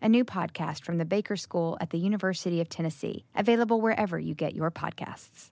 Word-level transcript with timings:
a 0.00 0.08
new 0.08 0.24
podcast 0.24 0.84
from 0.84 0.98
the 0.98 1.04
Baker 1.04 1.36
School 1.36 1.76
at 1.80 1.90
the 1.90 1.98
University 1.98 2.60
of 2.60 2.68
Tennessee, 2.68 3.24
available 3.34 3.80
wherever 3.80 4.18
you 4.18 4.34
get 4.34 4.54
your 4.54 4.70
podcasts. 4.70 5.50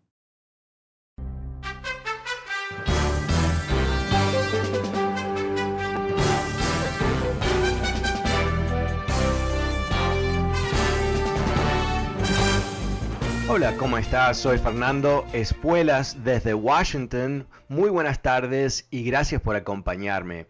Hola, 13.49 13.77
¿cómo 13.77 13.97
estás? 13.97 14.39
Soy 14.39 14.59
Fernando 14.59 15.25
Espuelas 15.33 16.25
desde 16.25 16.53
Washington. 16.53 17.47
Muy 17.69 17.91
buenas 17.91 18.21
tardes 18.21 18.87
y 18.91 19.05
gracias 19.05 19.41
por 19.41 19.55
acompañarme. 19.55 20.47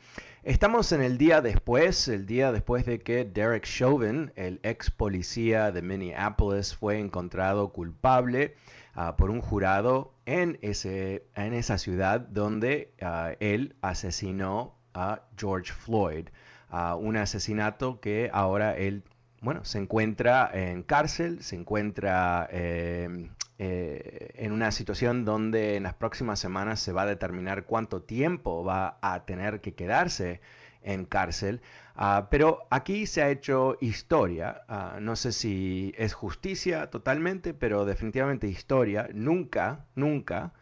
Estamos 0.46 0.92
en 0.92 1.02
el 1.02 1.18
día 1.18 1.40
después, 1.40 2.06
el 2.06 2.24
día 2.24 2.52
después 2.52 2.86
de 2.86 3.00
que 3.00 3.24
Derek 3.24 3.64
Chauvin, 3.64 4.30
el 4.36 4.60
ex 4.62 4.92
policía 4.92 5.72
de 5.72 5.82
Minneapolis, 5.82 6.72
fue 6.72 7.00
encontrado 7.00 7.72
culpable 7.72 8.54
uh, 8.94 9.16
por 9.16 9.30
un 9.30 9.40
jurado 9.40 10.14
en, 10.24 10.56
ese, 10.62 11.26
en 11.34 11.52
esa 11.52 11.78
ciudad 11.78 12.20
donde 12.20 12.92
uh, 13.02 13.34
él 13.40 13.74
asesinó 13.80 14.76
a 14.94 15.22
George 15.36 15.72
Floyd. 15.72 16.28
Uh, 16.70 16.94
un 16.94 17.16
asesinato 17.16 18.00
que 18.00 18.30
ahora 18.32 18.76
él 18.76 19.02
bueno, 19.40 19.64
se 19.64 19.78
encuentra 19.78 20.50
en 20.52 20.82
cárcel, 20.82 21.42
se 21.42 21.56
encuentra 21.56 22.48
eh, 22.52 23.30
eh, 23.58 24.32
en 24.34 24.52
una 24.52 24.70
situación 24.70 25.24
donde 25.24 25.76
en 25.76 25.84
las 25.84 25.94
próximas 25.94 26.38
semanas 26.38 26.80
se 26.80 26.92
va 26.92 27.02
a 27.02 27.06
determinar 27.06 27.64
cuánto 27.64 28.02
tiempo 28.02 28.64
va 28.64 28.98
a 29.00 29.24
tener 29.24 29.60
que 29.60 29.74
quedarse 29.74 30.40
en 30.82 31.04
cárcel. 31.04 31.60
Uh, 31.96 32.26
pero 32.30 32.66
aquí 32.70 33.06
se 33.06 33.22
ha 33.22 33.30
hecho 33.30 33.76
historia. 33.80 34.62
Uh, 34.68 35.00
no 35.00 35.16
sé 35.16 35.32
si 35.32 35.94
es 35.96 36.14
justicia 36.14 36.90
totalmente, 36.90 37.54
pero 37.54 37.84
definitivamente 37.84 38.46
historia. 38.46 39.08
Nunca, 39.12 39.86
nunca 39.94 40.52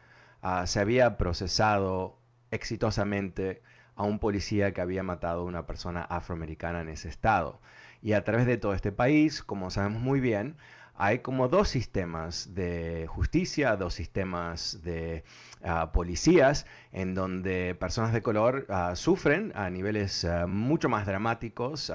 uh, 0.43 0.67
se 0.67 0.81
había 0.81 1.17
procesado 1.19 2.19
exitosamente 2.51 3.63
a 3.97 4.05
un 4.05 4.19
policía 4.19 4.73
que 4.73 4.81
había 4.81 5.03
matado 5.03 5.43
a 5.43 5.45
una 5.45 5.67
persona 5.67 6.03
afroamericana 6.03 6.81
en 6.81 6.89
ese 6.89 7.09
estado. 7.09 7.61
Y 8.03 8.13
a 8.13 8.25
través 8.25 8.47
de 8.47 8.57
todo 8.57 8.75
este 8.75 8.93
país, 8.93 9.43
como 9.43 9.71
sabemos 9.71 10.01
muy 10.03 10.21
bien, 10.21 10.57
hay 10.97 11.19
como 11.21 11.49
dos 11.49 11.69
sistemas 11.69 12.55
de 12.55 13.07
justicia, 13.09 13.77
dos 13.77 13.95
sistemas 13.95 14.81
de 14.85 15.25
uh, 15.63 15.91
policías, 15.93 16.67
en 16.93 17.15
donde 17.15 17.75
personas 17.75 18.13
de 18.13 18.23
color 18.23 18.67
uh, 18.69 18.95
sufren 18.95 19.53
a 19.57 19.71
niveles 19.71 20.25
uh, 20.25 20.47
mucho 20.47 20.89
más 20.89 21.07
dramáticos 21.07 21.93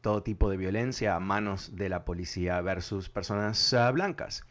todo 0.00 0.22
tipo 0.22 0.48
de 0.50 0.56
violencia 0.56 1.16
a 1.16 1.20
manos 1.20 1.76
de 1.76 1.90
la 1.90 2.04
policía 2.04 2.60
versus 2.62 3.10
personas 3.10 3.74
blancas. 3.92 4.44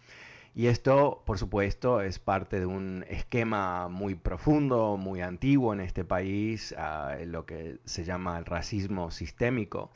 Y 0.53 0.67
esto, 0.67 1.23
por 1.25 1.37
supuesto, 1.37 2.01
es 2.01 2.19
parte 2.19 2.59
de 2.59 2.65
un 2.65 3.05
esquema 3.07 3.87
muy 3.87 4.15
profundo, 4.15 4.97
muy 4.97 5.21
antiguo 5.21 5.73
en 5.73 5.79
este 5.79 6.03
país, 6.03 6.75
lo 7.25 7.45
que 7.45 7.79
se 7.85 8.03
llama 8.03 8.37
el 8.37 8.45
racismo 8.45 9.09
sistémico 9.11 9.91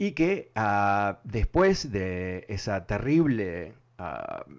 y 0.00 0.12
que 0.12 0.50
uh, 0.56 1.18
después 1.24 1.92
de 1.92 2.46
esa 2.48 2.86
terrible, 2.86 3.74
uh, 3.98 4.50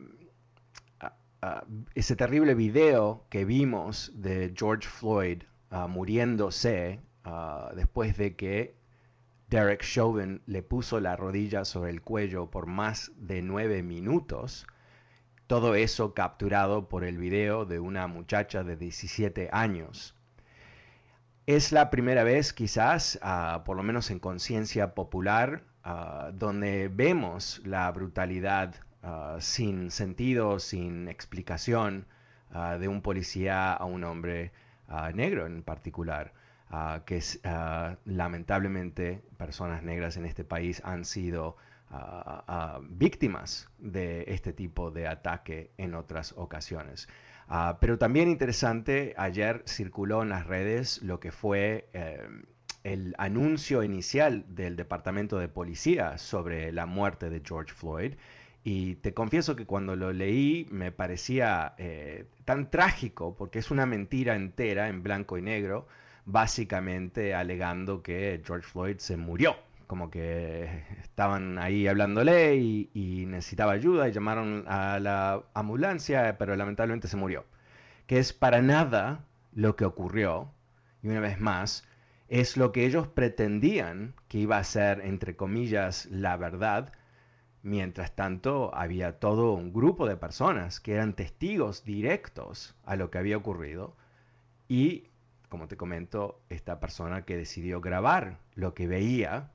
uh, 1.01 1.47
ese 1.95 2.15
terrible 2.15 2.53
video 2.53 3.25
que 3.27 3.43
vimos 3.43 4.11
de 4.13 4.53
George 4.55 4.87
Floyd 4.87 5.41
muriéndose 5.87 6.99
después 7.73 8.17
de 8.17 8.35
que 8.35 8.75
Derek 9.49 9.81
Chauvin 9.81 10.43
le 10.45 10.61
puso 10.61 10.99
la 10.99 11.15
rodilla 11.15 11.65
sobre 11.65 11.89
el 11.89 12.01
cuello 12.01 12.51
por 12.51 12.67
más 12.67 13.11
de 13.15 13.41
nueve 13.41 13.81
minutos, 13.81 14.67
todo 15.47 15.73
eso 15.73 16.13
capturado 16.13 16.87
por 16.87 17.03
el 17.03 17.17
video 17.17 17.65
de 17.65 17.79
una 17.79 18.05
muchacha 18.05 18.63
de 18.63 18.75
17 18.75 19.49
años. 19.51 20.13
Es 21.47 21.71
la 21.71 21.89
primera 21.89 22.23
vez 22.23 22.53
quizás, 22.53 23.19
uh, 23.23 23.63
por 23.63 23.75
lo 23.75 23.81
menos 23.81 24.11
en 24.11 24.19
conciencia 24.19 24.93
popular, 24.93 25.63
uh, 25.83 26.31
donde 26.33 26.87
vemos 26.87 27.61
la 27.65 27.91
brutalidad 27.91 28.75
uh, 29.01 29.39
sin 29.39 29.89
sentido, 29.89 30.59
sin 30.59 31.07
explicación 31.07 32.05
de 32.79 32.89
un 32.89 33.01
policía 33.01 33.73
a 33.73 33.85
un 33.85 34.03
hombre 34.03 34.51
negro 35.13 35.45
en 35.45 35.63
particular. 35.63 36.33
que 37.05 37.15
es, 37.15 37.39
lamentablemente 38.03 39.23
personas 39.37 39.83
negras 39.83 40.17
en 40.17 40.25
este 40.25 40.43
país 40.43 40.81
han 40.83 41.05
sido 41.05 41.55
víctimas 42.89 43.69
de 43.77 44.25
este 44.27 44.51
tipo 44.51 44.91
de 44.91 45.07
ataque 45.07 45.71
en 45.77 45.95
otras 45.95 46.33
ocasiones. 46.33 47.07
Ah, 47.53 47.79
pero 47.81 47.97
también 47.97 48.29
interesante, 48.29 49.13
ayer 49.17 49.61
circuló 49.67 50.23
en 50.23 50.29
las 50.29 50.47
redes 50.47 51.01
lo 51.03 51.19
que 51.19 51.33
fue 51.33 51.89
eh, 51.91 52.25
el 52.85 53.13
anuncio 53.17 53.83
inicial 53.83 54.45
del 54.47 54.77
Departamento 54.77 55.37
de 55.37 55.49
Policía 55.49 56.17
sobre 56.17 56.71
la 56.71 56.85
muerte 56.85 57.29
de 57.29 57.41
George 57.45 57.73
Floyd. 57.73 58.13
Y 58.63 58.95
te 58.95 59.13
confieso 59.13 59.57
que 59.57 59.65
cuando 59.65 59.97
lo 59.97 60.13
leí 60.13 60.65
me 60.71 60.93
parecía 60.93 61.73
eh, 61.77 62.25
tan 62.45 62.71
trágico 62.71 63.35
porque 63.35 63.59
es 63.59 63.69
una 63.69 63.85
mentira 63.85 64.35
entera 64.35 64.87
en 64.87 65.03
blanco 65.03 65.37
y 65.37 65.41
negro, 65.41 65.87
básicamente 66.23 67.35
alegando 67.35 68.01
que 68.01 68.41
George 68.45 68.65
Floyd 68.65 68.97
se 68.99 69.17
murió 69.17 69.57
como 69.91 70.09
que 70.09 70.85
estaban 71.01 71.59
ahí 71.59 71.85
hablándole 71.85 72.55
y, 72.55 72.89
y, 72.93 73.25
necesitaba 73.25 73.73
ayuda 73.73 74.07
y 74.07 74.13
llamaron 74.13 74.63
a 74.69 74.99
la 75.01 75.43
ambulancia, 75.53 76.37
pero 76.37 76.55
lamentablemente 76.55 77.09
se 77.09 77.17
murió. 77.17 77.43
Que 78.07 78.17
es 78.17 78.31
para 78.31 78.61
nada 78.61 79.25
lo 79.51 79.75
que 79.75 79.83
ocurrió, 79.83 80.49
y 81.03 81.09
una 81.09 81.19
vez 81.19 81.41
más, 81.41 81.85
es 82.29 82.55
lo 82.55 82.71
que 82.71 82.85
ellos 82.85 83.09
pretendían 83.09 84.13
que 84.29 84.37
iba 84.37 84.57
a 84.57 84.63
ser, 84.63 85.01
entre 85.01 85.35
comillas, 85.35 86.05
la 86.05 86.37
verdad. 86.37 86.93
Mientras 87.61 88.15
tanto, 88.15 88.73
había 88.73 89.19
todo 89.19 89.51
un 89.51 89.73
grupo 89.73 90.07
de 90.07 90.15
personas 90.15 90.79
que 90.79 90.93
eran 90.93 91.15
testigos 91.17 91.83
directos 91.83 92.77
a 92.85 92.95
lo 92.95 93.11
que 93.11 93.17
había 93.17 93.35
ocurrido 93.35 93.97
y, 94.69 95.09
como 95.49 95.67
te 95.67 95.75
comento, 95.75 96.39
esta 96.47 96.79
persona 96.79 97.23
que 97.23 97.35
decidió 97.35 97.81
grabar 97.81 98.37
lo 98.55 98.73
que 98.73 98.87
veía 98.87 99.51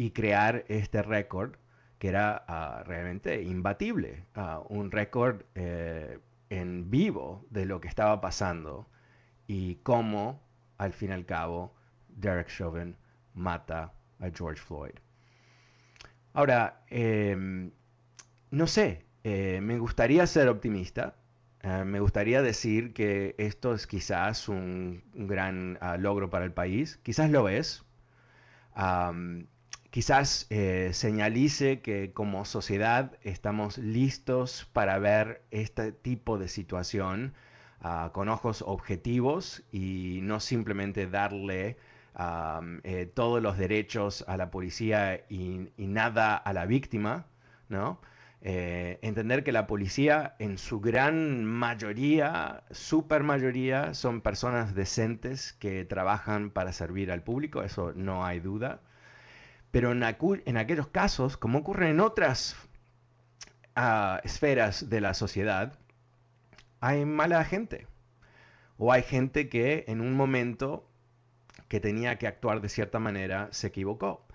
y 0.00 0.12
crear 0.12 0.64
este 0.68 1.02
récord 1.02 1.56
que 1.98 2.08
era 2.08 2.46
uh, 2.48 2.88
realmente 2.88 3.42
imbatible, 3.42 4.24
uh, 4.34 4.64
un 4.70 4.90
récord 4.90 5.42
eh, 5.54 6.18
en 6.48 6.90
vivo 6.90 7.44
de 7.50 7.66
lo 7.66 7.82
que 7.82 7.88
estaba 7.88 8.18
pasando 8.22 8.88
y 9.46 9.74
cómo, 9.82 10.40
al 10.78 10.94
fin 10.94 11.10
y 11.10 11.12
al 11.12 11.26
cabo, 11.26 11.74
Derek 12.08 12.48
Chauvin 12.48 12.96
mata 13.34 13.92
a 14.20 14.30
George 14.34 14.62
Floyd. 14.62 14.94
Ahora, 16.32 16.80
eh, 16.88 17.36
no 18.50 18.66
sé, 18.66 19.04
eh, 19.22 19.60
me 19.62 19.78
gustaría 19.78 20.26
ser 20.26 20.48
optimista, 20.48 21.16
eh, 21.60 21.84
me 21.84 22.00
gustaría 22.00 22.40
decir 22.40 22.94
que 22.94 23.34
esto 23.36 23.74
es 23.74 23.86
quizás 23.86 24.48
un, 24.48 25.04
un 25.12 25.26
gran 25.26 25.78
uh, 25.82 26.00
logro 26.00 26.30
para 26.30 26.46
el 26.46 26.52
país, 26.52 26.98
quizás 27.02 27.30
lo 27.30 27.50
es, 27.50 27.84
um, 28.74 29.44
quizás 29.90 30.46
eh, 30.50 30.90
señalice 30.92 31.80
que 31.80 32.12
como 32.12 32.44
sociedad 32.44 33.12
estamos 33.22 33.78
listos 33.78 34.68
para 34.72 34.98
ver 34.98 35.42
este 35.50 35.92
tipo 35.92 36.38
de 36.38 36.48
situación 36.48 37.34
ah, 37.80 38.10
con 38.12 38.28
ojos 38.28 38.62
objetivos 38.66 39.62
y 39.72 40.20
no 40.22 40.40
simplemente 40.40 41.06
darle 41.06 41.76
eh, 42.84 43.10
todos 43.14 43.42
los 43.42 43.56
derechos 43.56 44.24
a 44.28 44.36
la 44.36 44.50
policía 44.50 45.24
y, 45.28 45.68
nada 45.78 46.36
a 46.36 46.52
la 46.52 46.66
víctima, 46.66 47.26
¿no? 47.68 48.00
Eh, 48.42 48.98
entender 49.02 49.44
que 49.44 49.52
la 49.52 49.66
policía 49.66 50.34
en 50.38 50.58
su 50.58 50.80
gran 50.80 51.44
mayoría, 51.44 52.64
super 52.70 53.22
mayoría, 53.22 53.94
son 53.94 54.20
personas 54.22 54.74
decentes 54.74 55.52
que 55.54 55.84
trabajan 55.84 56.50
para 56.50 56.72
servir 56.72 57.12
al 57.12 57.22
público, 57.22 57.62
eso 57.62 57.92
no 57.94 58.24
hay 58.24 58.40
duda. 58.40 58.80
Pero 59.70 59.92
en, 59.92 60.02
aquellos 60.56 60.88
casos, 60.88 61.36
como 61.36 61.60
ocurre 61.60 61.90
en 61.90 62.00
otras 62.00 62.56
ah, 63.76 64.20
esferas 64.24 64.90
de 64.90 65.00
la 65.00 65.14
sociedad, 65.14 65.78
hay 66.80 67.04
mala 67.04 67.44
gente. 67.44 67.86
O 68.78 68.92
hay 68.92 69.02
gente 69.02 69.48
que 69.48 69.84
en 69.88 70.00
un 70.00 70.14
momento 70.14 70.88
que 71.68 71.80
tenía 71.80 72.16
que 72.18 72.26
actuar 72.26 72.60
de 72.60 72.68
cierta 72.68 72.98
manera 72.98 73.48
se 73.52 73.68
equivocó. 73.68 74.26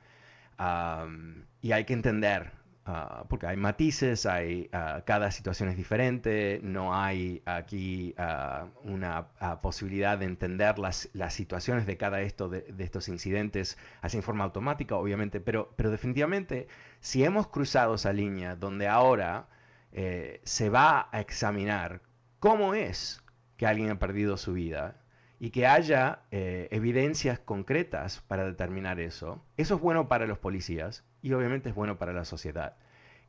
y 1.61 1.71
hay 1.71 1.85
que 1.85 1.93
entender 1.93 2.51
Ah, 2.87 3.25
porque 3.29 3.47
hay 3.47 3.57
matices, 3.57 4.27
hay, 4.27 4.69
ah, 4.71 5.01
cada 5.07 5.31
situación 5.31 5.69
es 5.69 5.75
diferente, 5.75 6.59
no 6.61 6.93
hay 6.95 7.41
aquí 7.45 8.13
ah, 8.19 8.67
una 8.83 9.29
posibilidad 9.63 10.19
de 10.19 10.25
entender 10.25 10.77
las, 10.77 11.09
las, 11.13 11.33
situaciones 11.33 11.87
de 11.87 11.97
cada 11.97 12.21
esto, 12.21 12.47
de, 12.47 12.63
estos 12.77 13.09
incidentes 13.09 13.79
así 14.01 14.17
en 14.17 14.23
forma 14.23 14.43
automática, 14.43 14.95
obviamente, 14.97 15.41
pero, 15.41 15.73
pero 15.75 15.89
definitivamente 15.89 16.67
si 16.99 17.23
hemos 17.23 17.47
cruzado 17.47 17.95
esa 17.95 18.13
línea 18.13 18.55
donde 18.55 18.87
ahora 18.87 19.47
eh, 19.91 20.41
se 20.43 20.69
va 20.69 21.09
a 21.11 21.21
examinar 21.21 22.01
cómo 22.39 22.75
es 22.75 23.23
que 23.57 23.65
alguien 23.65 23.89
ha 23.89 23.97
perdido 23.97 24.37
su 24.37 24.53
vida 24.53 25.01
y 25.39 25.49
que 25.49 25.65
haya 25.65 26.19
eh, 26.29 26.67
evidencias 26.69 27.39
concretas 27.39 28.21
para 28.27 28.45
determinar 28.45 28.99
eso, 28.99 29.43
eso 29.57 29.75
es 29.75 29.81
bueno 29.81 30.07
para 30.07 30.27
los 30.27 30.37
policías 30.37 31.03
y 31.25 31.33
obviamente 31.33 31.69
es 31.69 31.75
bueno 31.75 31.97
para 31.97 32.13
la 32.13 32.23
sociedad. 32.23 32.75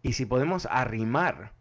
Y 0.03 0.13
si 0.13 0.27
podemos 0.27 0.69
arrimar 0.71 1.53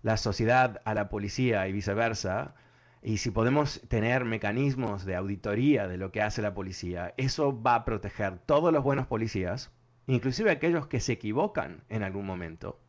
la 0.00 0.16
sociedad 0.16 0.80
a 0.86 0.94
la 0.94 1.10
policía 1.10 1.68
y 1.68 1.72
viceversa, 1.72 2.54
y 3.02 3.18
si 3.18 3.30
podemos 3.30 3.82
tener 3.88 4.24
mecanismos 4.24 5.04
de 5.04 5.16
auditoría 5.16 5.86
de 5.86 5.98
lo 5.98 6.12
que 6.12 6.22
hace 6.22 6.40
la 6.40 6.54
policía, 6.54 7.12
eso 7.18 7.62
va 7.62 7.74
a 7.74 7.84
proteger 7.84 8.38
todos 8.38 8.72
los 8.72 8.82
buenos 8.82 9.06
policías, 9.06 9.70
inclusive 10.06 10.50
aquellos 10.50 10.86
que 10.86 10.98
se 10.98 11.12
equivocan 11.12 11.82
en 11.90 12.02
algún 12.02 12.24
momento. 12.24 12.80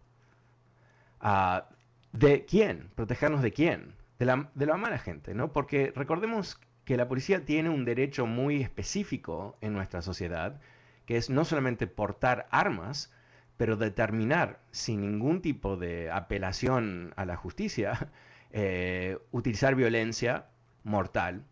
Ah, 1.20 1.68
¿De 2.14 2.46
quién? 2.46 2.90
¿Protegernos 2.96 3.42
de 3.42 3.52
quién? 3.52 3.96
De 4.18 4.26
la, 4.26 4.50
de 4.56 4.66
la 4.66 4.78
mala 4.78 4.98
gente, 4.98 5.34
¿no? 5.34 5.52
Porque 5.52 5.92
recordemos 5.94 6.58
que 6.86 6.96
la 6.96 7.10
policía 7.10 7.44
tiene 7.44 7.70
un 7.70 7.84
derecho 7.84 8.26
muy 8.26 8.62
específico 8.62 9.58
en 9.60 9.74
nuestra 9.74 10.02
sociedad, 10.02 10.62
que 11.08 11.18
es 11.18 11.32
no 11.32 11.46
solamente 11.46 11.88
portar 11.88 12.48
armas, 12.52 13.12
pero 13.56 13.78
determinar 13.78 14.60
sin 14.70 15.02
ningún 15.02 15.42
tipo 15.42 15.78
de 15.78 16.12
apelación 16.12 17.14
a 17.16 17.26
la 17.26 17.38
justicia, 17.38 18.12
eh, 18.52 19.18
utilizar 19.32 19.74
violencia 19.74 20.46
mortal 20.84 21.44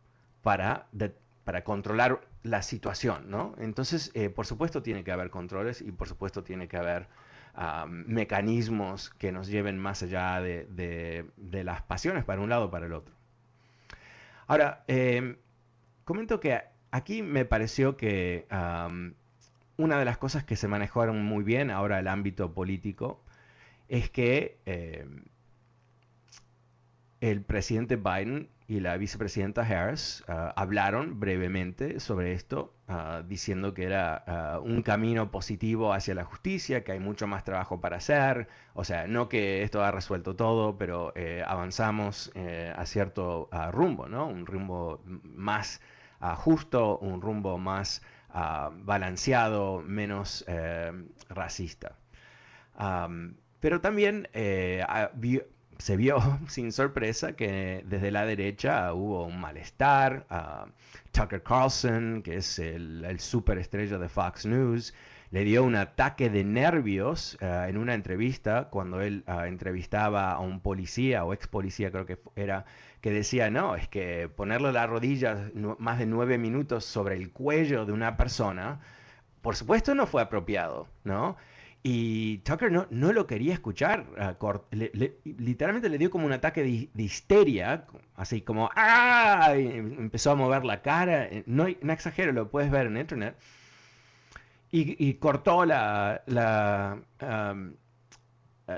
para, 0.43 0.87
para 1.45 1.63
controlar 1.63 2.21
la 2.43 2.61
situación, 2.61 3.31
¿no? 3.31 3.55
Entonces, 3.57 4.11
eh, 4.13 4.29
por 4.29 4.45
supuesto 4.45 4.83
tiene 4.83 5.03
que 5.03 5.11
haber 5.11 5.31
controles 5.31 5.81
y 5.81 5.91
por 5.91 6.07
supuesto 6.07 6.43
tiene 6.43 6.67
que 6.67 6.77
haber 6.77 7.07
mecanismos 7.87 9.11
que 9.11 9.31
nos 9.31 9.47
lleven 9.47 9.79
más 9.79 10.03
allá 10.03 10.41
de, 10.41 11.25
las 11.37 11.81
pasiones 11.83 12.25
para 12.25 12.41
un 12.41 12.49
lado 12.49 12.65
o 12.65 12.69
para 12.69 12.85
el 12.85 12.91
otro. 12.91 13.15
Ahora, 14.45 14.83
eh, 14.89 15.37
comento 16.03 16.41
que 16.41 16.61
aquí 16.91 17.23
me 17.23 17.45
pareció 17.45 17.95
que 17.95 18.45
una 19.77 19.99
de 19.99 20.05
las 20.05 20.17
cosas 20.17 20.43
que 20.43 20.55
se 20.55 20.67
manejaron 20.67 21.23
muy 21.23 21.43
bien 21.43 21.71
ahora 21.71 21.99
el 21.99 22.07
ámbito 22.07 22.53
político 22.53 23.23
es 23.87 24.09
que 24.09 24.59
eh, 24.65 25.05
el 27.21 27.41
presidente 27.41 27.95
Biden 27.95 28.49
y 28.67 28.79
la 28.79 28.97
vicepresidenta 28.97 29.61
Harris 29.61 30.23
ah, 30.27 30.53
hablaron 30.55 31.19
brevemente 31.19 31.99
sobre 31.99 32.33
esto, 32.33 32.73
ah, 32.87 33.21
diciendo 33.27 33.73
que 33.73 33.83
era 33.83 34.23
ah, 34.25 34.59
un 34.59 34.81
camino 34.81 35.29
positivo 35.29 35.93
hacia 35.93 36.15
la 36.15 36.23
justicia, 36.23 36.83
que 36.83 36.91
hay 36.93 36.99
mucho 36.99 37.27
más 37.27 37.43
trabajo 37.43 37.79
para 37.79 37.97
hacer, 37.97 38.47
o 38.73 38.83
sea, 38.83 39.07
no 39.07 39.29
que 39.29 39.61
esto 39.63 39.83
ha 39.83 39.91
resuelto 39.91 40.35
todo, 40.35 40.77
pero 40.77 41.13
eh, 41.15 41.43
avanzamos 41.45 42.31
eh, 42.33 42.73
a 42.75 42.85
cierto 42.85 43.49
rumbo, 43.71 44.07
¿no? 44.07 44.27
Un 44.27 44.45
rumbo 44.45 45.01
más 45.23 45.81
justo, 46.37 46.97
un 46.97 47.21
rumbo 47.21 47.59
más 47.59 48.01
balanceado, 48.83 49.81
menos 49.81 50.43
eh, 50.47 50.91
racista. 51.29 51.95
pero 53.59 53.81
también 53.81 54.27
eh, 54.33 54.83
se 55.77 55.97
vio 55.97 56.17
sin 56.47 56.71
sorpresa 56.71 57.35
que 57.35 57.83
desde 57.85 58.11
la 58.11 58.25
derecha 58.25 58.93
hubo 58.93 59.25
un 59.25 59.39
malestar. 59.39 60.25
Tucker 61.11 61.41
Carlson, 61.43 62.21
que 62.23 62.37
es 62.37 62.59
el, 62.59 63.05
el 63.05 63.19
superestrella 63.19 63.97
de 63.97 64.09
Fox 64.09 64.45
News, 64.45 64.93
le 65.31 65.43
dio 65.43 65.63
un 65.63 65.75
ataque 65.75 66.29
de 66.29 66.43
nervios 66.43 67.37
eh, 67.41 67.65
en 67.67 67.77
una 67.77 67.93
entrevista 67.93 68.69
cuando 68.69 69.01
él 69.01 69.23
entrevistaba 69.27 70.31
a 70.31 70.39
un 70.39 70.59
policía 70.61 71.25
o 71.25 71.33
ex 71.33 71.47
policía 71.47 71.91
creo 71.91 72.05
que 72.05 72.19
era 72.35 72.65
que 73.01 73.11
decía, 73.11 73.49
no, 73.51 73.75
es 73.75 73.87
que 73.87 74.29
ponerle 74.29 74.71
las 74.71 74.89
rodillas 74.89 75.53
más 75.77 75.99
de 75.99 76.05
nueve 76.05 76.37
minutos 76.37 76.85
sobre 76.85 77.15
el 77.15 77.31
cuello 77.31 77.85
de 77.85 77.91
una 77.91 78.17
persona, 78.17 78.79
por 79.41 79.55
supuesto 79.55 79.93
no 79.93 80.07
fue 80.07 80.21
apropiado, 80.21 80.87
¿no? 81.03 81.37
Y 81.87 82.39
Tucker 82.39 82.71
no, 82.71 82.87
no 82.89 83.13
lo 83.13 83.27
quería 83.27 83.53
escuchar, 83.53 84.07
literalmente 85.23 85.87
le 85.87 85.99
dio 85.99 86.09
como 86.09 86.25
un 86.25 86.31
ataque 86.31 86.63
de, 86.63 87.03
histeria, 87.03 87.85
así 88.15 88.41
como, 88.41 88.71
¡ah! 88.75 89.53
empezó 89.55 90.31
a 90.31 90.35
mover 90.35 90.65
la 90.65 90.81
cara, 90.81 91.25
eh, 91.25 91.43
no, 91.45 91.67
no 91.83 91.93
exagero, 91.93 92.31
lo 92.31 92.49
puedes 92.49 92.71
ver 92.71 92.87
en 92.87 92.97
internet, 92.97 93.35
y, 94.71 95.13
cortó 95.13 95.63
la, 95.63 96.23
eh, 96.25 97.65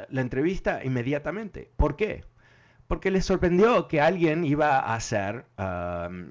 la 0.10 0.22
entrevista 0.22 0.84
inmediatamente. 0.84 1.72
¿Por 1.78 1.96
qué? 1.96 2.26
Porque 2.88 3.12
les 3.12 3.26
sorprendió 3.26 3.88
que 3.90 4.00
alguien 4.00 4.46
iba 4.46 4.80
a 4.80 4.96
hacer 4.96 5.46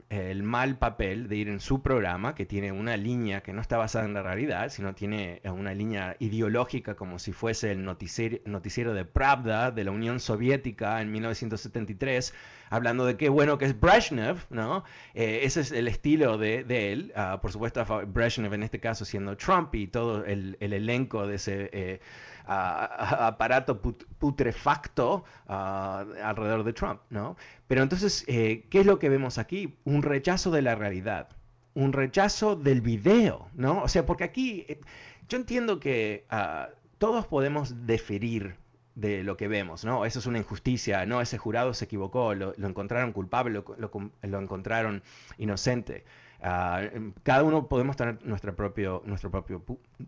el 0.08 0.42
mal 0.42 0.78
papel 0.78 1.28
de 1.28 1.36
ir 1.36 1.48
en 1.48 1.60
su 1.60 1.82
programa, 1.82 2.34
que 2.34 2.46
tiene 2.46 2.72
una 2.72 2.96
línea 2.96 3.42
que 3.42 3.52
no 3.52 3.60
está 3.60 3.76
basada 3.76 4.06
en 4.06 4.14
la 4.14 4.22
realidad, 4.22 4.70
sino 4.70 4.94
tiene 4.94 5.42
una 5.44 5.75
línea 5.75 6.16
ideológica 6.18 6.94
como 6.94 7.18
si 7.18 7.32
fuese 7.32 7.72
el 7.72 7.84
noticiero, 7.84 8.94
de 8.94 9.04
Pravda 9.04 9.70
de 9.70 9.84
la 9.84 9.90
Unión 9.90 10.18
Soviética 10.18 11.02
en 11.02 11.12
1973, 11.12 12.32
hablando 12.70 13.04
de 13.04 13.18
qué 13.18 13.28
bueno 13.28 13.58
que 13.58 13.66
es 13.66 13.78
Brezhnev, 13.78 14.38
¿no? 14.48 14.82
Eh, 15.14 15.40
ese 15.42 15.60
es 15.60 15.72
el 15.72 15.88
estilo 15.88 16.38
de, 16.38 16.64
él, 16.92 17.12
ah, 17.16 17.38
por 17.42 17.52
supuesto 17.52 17.84
Brezhnev 18.06 18.54
en 18.54 18.62
este 18.62 18.80
caso 18.80 19.04
siendo 19.04 19.36
Trump 19.36 19.75
y 19.75 19.88
todo 19.88 20.25
el, 20.25 20.56
elenco 20.60 21.26
de 21.26 21.34
ese... 21.34 21.70
Eh, 21.72 22.00
aparato 22.46 23.80
putrefacto 23.80 25.24
alrededor 25.46 26.64
de 26.64 26.72
Trump, 26.72 27.00
¿no? 27.10 27.36
Pero 27.66 27.82
entonces, 27.82 28.24
eh, 28.28 28.66
¿qué 28.70 28.80
es 28.80 28.86
lo 28.86 28.98
que 28.98 29.08
vemos 29.08 29.38
aquí? 29.38 29.76
Un 29.84 30.02
rechazo 30.02 30.50
de 30.50 30.62
la 30.62 30.74
realidad, 30.74 31.28
un 31.74 31.92
rechazo 31.92 32.56
del 32.56 32.80
video, 32.80 33.48
¿no? 33.54 33.82
O 33.82 33.88
sea, 33.88 34.06
porque 34.06 34.24
aquí 34.24 34.64
eh, 34.68 34.80
yo 35.28 35.38
entiendo 35.38 35.80
que 35.80 36.24
ah, 36.30 36.68
todos 36.98 37.26
podemos 37.26 37.86
deferir 37.86 38.56
de 38.94 39.22
lo 39.22 39.36
que 39.36 39.48
vemos, 39.48 39.84
¿no? 39.84 40.06
Eso 40.06 40.20
es 40.20 40.26
una 40.26 40.38
injusticia, 40.38 41.04
¿no? 41.04 41.20
Ese 41.20 41.36
jurado 41.36 41.74
se 41.74 41.84
equivocó, 41.84 42.34
lo, 42.34 42.54
encontraron 42.56 43.12
culpable, 43.12 43.62
lo, 43.76 44.40
encontraron 44.40 45.02
inocente. 45.36 46.04
Ah, 46.40 46.82
cada 47.22 47.42
uno 47.42 47.68
podemos 47.68 47.96
tener 47.96 48.24
nuestro 48.24 48.54
propio, 48.56 49.02
nuestro 49.04 49.30
propio, 49.30 49.62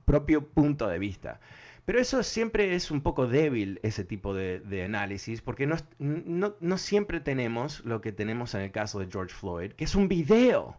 propio 0.05 0.47
punto 0.47 0.89
de 0.89 0.99
vista. 0.99 1.41
Pero 1.89 2.01
eso 2.01 2.23
siempre 2.23 2.75
es 2.75 2.91
un 2.91 3.01
poco 3.01 3.27
débil, 3.27 3.81
ese 3.83 4.05
tipo 4.05 4.35
de, 4.35 4.83
análisis, 4.85 5.41
porque 5.41 5.67
no, 5.67 5.77
no, 5.99 6.77
siempre 6.77 7.19
tenemos 7.19 7.83
lo 7.87 8.03
que 8.03 8.13
tenemos 8.13 8.55
en 8.55 8.61
el 8.61 8.71
caso 8.73 8.99
de 8.99 9.09
George 9.11 9.35
Floyd, 9.35 9.73
que 9.73 9.85
es 9.85 9.95
un 9.95 10.07
video. 10.07 10.77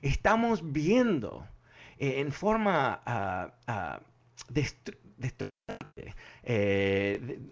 Estamos 0.00 0.70
viendo 0.70 1.44
eh, 1.98 2.20
en 2.20 2.30
forma 2.30 3.02
uh, 3.66 3.92
de 4.48 4.64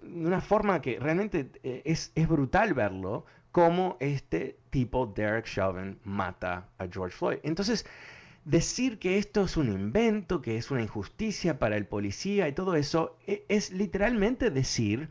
una 0.04 0.40
forma 0.40 0.80
que 0.80 1.00
realmente 1.00 1.50
eh, 1.64 1.82
es, 1.84 2.12
es 2.14 2.28
brutal 2.28 2.72
verlo, 2.72 3.26
cómo 3.50 3.96
este 3.98 4.60
tipo, 4.70 5.06
Derek 5.06 5.46
Chauvin, 5.46 5.98
mata 6.04 6.68
a 6.78 6.86
George 6.86 7.16
Floyd. 7.16 7.38
Entonces, 7.42 7.84
decir 8.44 8.98
que 8.98 9.18
esto 9.18 9.44
es 9.44 9.56
un 9.56 9.68
invento, 9.68 10.42
que 10.42 10.56
es 10.56 10.70
una 10.70 10.82
injusticia 10.82 11.58
para 11.58 11.76
el 11.76 11.86
policía 11.86 12.48
y 12.48 12.52
todo 12.52 12.74
eso, 12.74 13.16
e, 13.26 13.44
es 13.48 13.70
literalmente 13.70 14.50
decir, 14.50 15.10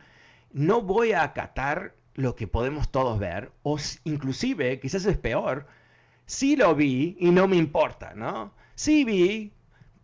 no 0.51 0.81
voy 0.81 1.13
a 1.13 1.23
acatar 1.23 1.95
lo 2.15 2.35
que 2.35 2.47
podemos 2.47 2.91
todos 2.91 3.19
ver, 3.19 3.51
o 3.63 3.77
inclusive, 4.03 4.79
quizás 4.79 5.05
es 5.05 5.17
peor, 5.17 5.67
sí 6.25 6.55
lo 6.55 6.75
vi 6.75 7.17
y 7.19 7.31
no 7.31 7.47
me 7.47 7.57
importa, 7.57 8.13
¿no? 8.15 8.53
Sí 8.75 9.03
vi, 9.03 9.53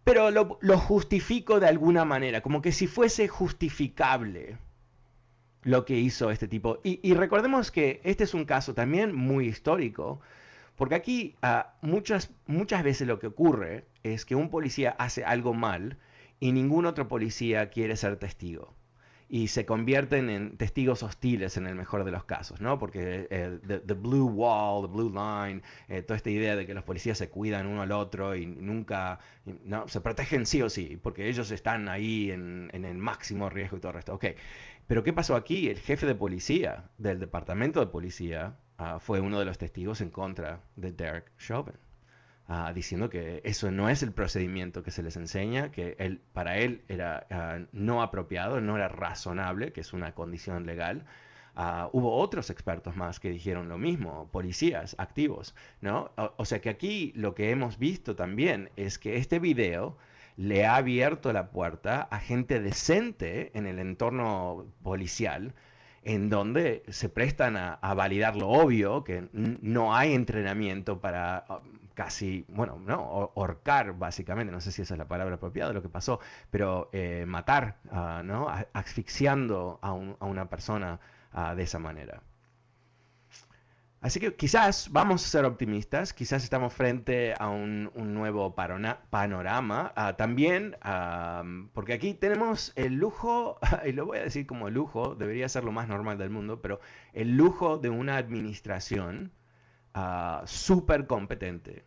pero 0.04 0.32
lo, 0.32 0.78
justifico 0.78 1.60
de 1.60 1.68
alguna 1.68 2.06
manera, 2.06 2.42
como 2.42 2.62
que 2.62 2.72
si 2.72 2.88
fuese 2.88 3.28
justificable 3.28 4.58
lo 5.64 5.84
que 5.84 5.98
hizo 5.98 6.32
este 6.32 6.48
tipo. 6.48 6.80
Y, 6.84 7.14
recordemos 7.14 7.72
que 7.72 8.00
este 8.04 8.24
es 8.24 8.34
un 8.34 8.46
caso 8.46 8.74
también 8.74 9.14
muy 9.14 9.48
histórico, 9.48 10.22
porque 10.78 10.96
aquí 10.96 11.36
ah, 11.42 11.74
muchas, 11.82 12.32
muchas 12.46 12.84
veces 12.84 13.08
lo 13.08 13.20
que 13.20 13.28
ocurre 13.28 13.86
es 14.04 14.26
que 14.26 14.36
un 14.36 14.50
policía 14.50 14.96
hace 15.00 15.26
algo 15.26 15.54
mal 15.54 15.98
y 16.40 16.52
ningún 16.52 16.86
otro 16.86 17.08
policía 17.08 17.70
quiere 17.70 17.98
ser 17.98 18.18
testigo 18.18 18.78
y 19.30 19.50
se 19.50 19.66
convierten 19.66 20.30
en 20.30 20.58
testigos 20.58 21.04
hostiles 21.04 21.58
en 21.58 21.68
el 21.68 21.76
mejor 21.76 22.06
de 22.06 22.12
los 22.12 22.24
casos, 22.24 22.62
¿no? 22.62 22.80
Porque 22.80 23.28
el 23.30 23.60
the, 23.60 23.94
blue 23.94 24.28
wall, 24.28 24.88
the 24.88 24.94
blue 24.94 25.10
line, 25.10 25.62
eh, 25.90 26.02
toda 26.02 26.16
esta 26.16 26.30
idea 26.30 26.56
de 26.56 26.66
que 26.66 26.74
los 26.74 26.84
policías 26.84 27.18
se 27.18 27.30
cuidan 27.30 27.68
uno 27.68 27.82
al 27.82 27.92
otro 27.92 28.36
y 28.36 28.46
nunca, 28.46 29.20
no, 29.66 29.88
se 29.90 30.00
protegen 30.00 30.46
sí 30.46 30.62
o 30.62 30.70
sí, 30.70 30.98
porque 31.02 31.28
ellos 31.28 31.52
están 31.52 31.90
ahí 31.90 32.32
en, 32.32 32.70
en 32.72 32.86
el 32.86 32.98
máximo 32.98 33.50
riesgo 33.50 33.78
y 33.78 33.80
todo 33.82 33.90
el 33.90 33.96
resto. 33.96 34.14
Ok, 34.14 34.26
pero 34.88 35.04
¿qué 35.04 35.12
pasó 35.12 35.36
aquí? 35.36 35.68
El 35.68 35.80
jefe 35.80 36.06
de 36.06 36.16
policía 36.16 36.86
del 36.98 37.20
departamento 37.20 37.82
de 37.82 37.88
policía 37.88 38.56
ah, 38.78 39.00
fue 39.00 39.20
uno 39.20 39.40
de 39.40 39.46
los 39.46 39.58
testigos 39.58 40.02
en 40.02 40.10
contra 40.10 40.62
de 40.76 40.92
Derek 40.92 41.32
Chauvin. 41.38 41.76
Ah, 42.50 42.72
diciendo 42.74 43.10
que 43.10 43.42
eso 43.44 43.72
no 43.72 43.90
es 43.90 44.04
el 44.04 44.14
procedimiento 44.14 44.82
que 44.82 44.92
se 44.92 45.04
les 45.04 45.18
enseña, 45.18 45.70
que 45.72 45.98
él, 46.00 46.22
para 46.32 46.58
él 46.58 46.84
era 46.88 47.28
ah, 47.30 47.60
no 47.74 48.02
apropiado, 48.02 48.62
no 48.62 48.78
era 48.78 48.88
razonable, 48.88 49.74
que 49.74 49.82
es 49.82 49.94
una 49.94 50.14
condición 50.14 50.66
legal. 50.66 51.06
Hubo 51.92 52.16
otros 52.16 52.52
expertos 52.52 52.96
más 52.96 53.20
que 53.20 53.32
dijeron 53.32 53.68
lo 53.68 53.80
mismo, 53.80 54.30
policías 54.32 54.96
activos, 55.00 55.56
¿no? 55.82 56.12
O, 56.38 56.46
sea 56.46 56.62
que 56.62 56.70
aquí 56.70 57.12
lo 57.16 57.34
que 57.34 57.50
hemos 57.50 57.80
visto 57.80 58.16
también 58.16 58.70
es 58.76 59.00
que 59.00 59.18
este 59.18 59.40
video 59.40 59.98
le 60.38 60.68
ha 60.68 60.76
abierto 60.76 61.34
la 61.34 61.50
puerta 61.50 62.04
a 62.12 62.20
gente 62.20 62.60
decente 62.60 63.52
en 63.58 63.66
el 63.66 63.80
entorno 63.80 64.68
policial, 64.84 65.56
en 66.08 66.30
donde 66.30 66.84
se 66.88 67.10
prestan 67.10 67.58
a, 67.58 67.94
validar 67.94 68.38
lo 68.38 68.48
obvio, 68.48 69.04
que 69.04 69.28
no 69.34 69.94
hay 69.94 70.14
entrenamiento 70.14 71.02
para 71.02 71.46
casi, 71.96 72.46
bueno, 72.48 72.80
no, 72.80 73.32
ahorcar 73.36 73.92
básicamente, 73.98 74.54
no 74.54 74.62
sé 74.62 74.72
si 74.72 74.84
esa 74.84 74.94
es 74.94 74.98
la 74.98 75.08
palabra 75.10 75.36
apropiada 75.36 75.74
lo 75.74 75.82
que 75.82 75.90
pasó, 75.90 76.22
pero 76.50 76.90
eh, 76.94 77.26
matar, 77.28 77.80
uh, 77.92 78.24
¿no? 78.24 78.48
asfixiando 78.72 79.80
a, 79.82 79.92
una 79.92 80.50
persona 80.50 81.02
ah, 81.34 81.56
de 81.56 81.64
esa 81.64 81.80
manera. 81.80 82.22
Así 84.08 84.22
que 84.22 84.34
quizás 84.36 84.88
vamos 84.94 85.26
a 85.26 85.28
ser 85.28 85.44
optimistas, 85.44 86.14
quizás 86.14 86.42
estamos 86.42 86.74
frente 86.74 87.34
a 87.38 87.50
un, 87.50 87.92
nuevo 87.94 88.56
panorama. 88.56 89.92
Ah, 89.98 90.16
también, 90.16 90.78
porque 91.74 91.92
aquí 91.92 92.14
tenemos 92.14 92.72
el 92.78 92.94
lujo, 92.94 93.60
y 93.86 93.92
lo 93.92 94.06
voy 94.06 94.20
a 94.20 94.22
decir 94.22 94.48
como 94.48 94.70
lujo, 94.70 95.14
debería 95.16 95.50
ser 95.50 95.66
lo 95.66 95.74
más 95.74 95.90
normal 95.90 96.18
del 96.18 96.30
mundo, 96.30 96.62
pero 96.62 96.80
el 97.12 97.36
lujo 97.36 97.80
de 97.80 97.90
una 97.90 98.16
administración 98.16 99.34
súper 100.46 101.06
competente. 101.06 101.84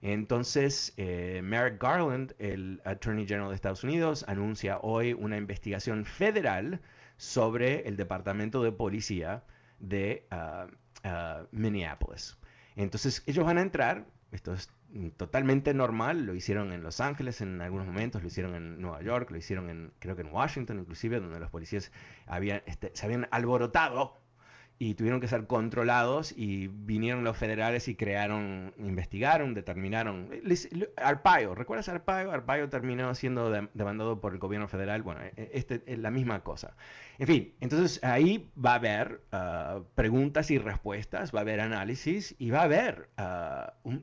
Entonces, 0.00 0.94
eh, 0.96 1.40
Merrick 1.42 1.82
Garland, 1.82 2.36
el 2.38 2.80
Attorney 2.84 3.26
General 3.26 3.48
de 3.48 3.56
Estados 3.56 3.82
Unidos, 3.82 4.24
anuncia 4.28 4.78
hoy 4.82 5.12
una 5.12 5.36
investigación 5.36 6.04
federal 6.04 6.80
sobre 7.16 7.88
el 7.88 7.96
Departamento 7.96 8.62
de 8.62 8.70
Policía 8.70 9.42
de 9.80 10.24
ah, 11.04 11.44
Minneapolis. 11.52 12.38
Entonces, 12.76 13.22
ellos 13.26 13.44
van 13.44 13.58
a 13.58 13.62
entrar, 13.62 14.06
esto 14.30 14.52
es 14.52 14.70
totalmente 15.16 15.74
normal, 15.74 16.24
lo 16.24 16.34
hicieron 16.34 16.72
en 16.72 16.82
Los 16.82 17.00
Ángeles 17.00 17.40
en 17.40 17.60
algunos 17.60 17.86
momentos, 17.86 18.22
lo 18.22 18.28
hicieron 18.28 18.54
en 18.54 18.80
Nueva 18.80 19.02
York, 19.02 19.30
lo 19.30 19.36
hicieron 19.36 19.68
en, 19.68 19.92
creo 19.98 20.16
que 20.16 20.22
en 20.22 20.32
Washington 20.32 20.78
inclusive, 20.78 21.20
donde 21.20 21.40
los 21.40 21.50
policías 21.50 21.92
habían, 22.26 22.62
este, 22.66 22.90
se 22.94 23.04
habían 23.04 23.28
alborotado 23.30 24.14
y 24.80 24.94
tuvieron 24.94 25.20
que 25.20 25.26
ser 25.26 25.46
controlados 25.46 26.32
y 26.36 26.68
vinieron 26.68 27.24
los 27.24 27.36
federales 27.36 27.88
y 27.88 27.96
crearon, 27.96 28.72
investigaron, 28.78 29.52
determinaron. 29.54 30.30
Arpaio, 30.96 31.54
¿recuerdas 31.56 31.88
Arpaio? 31.88 32.30
Arpaio 32.30 32.68
terminó 32.68 33.12
siendo 33.16 33.50
demandado 33.74 34.20
por 34.20 34.34
el 34.34 34.38
gobierno 34.38 34.68
federal. 34.68 35.02
Bueno, 35.02 35.20
e, 35.36 35.50
este 35.52 35.82
es 35.86 35.98
la 35.98 36.12
misma 36.12 36.44
cosa. 36.44 36.76
En 37.18 37.26
fin, 37.26 37.54
entonces 37.60 38.02
ahí 38.04 38.50
va 38.64 38.72
a 38.72 38.74
haber 38.76 39.20
uh, 39.32 39.82
preguntas 39.96 40.50
y 40.52 40.58
respuestas, 40.58 41.34
va 41.34 41.40
a 41.40 41.42
haber 41.42 41.60
análisis 41.60 42.36
y 42.38 42.50
va 42.50 42.60
a 42.60 42.64
haber, 42.64 43.08
uh, 43.18 43.98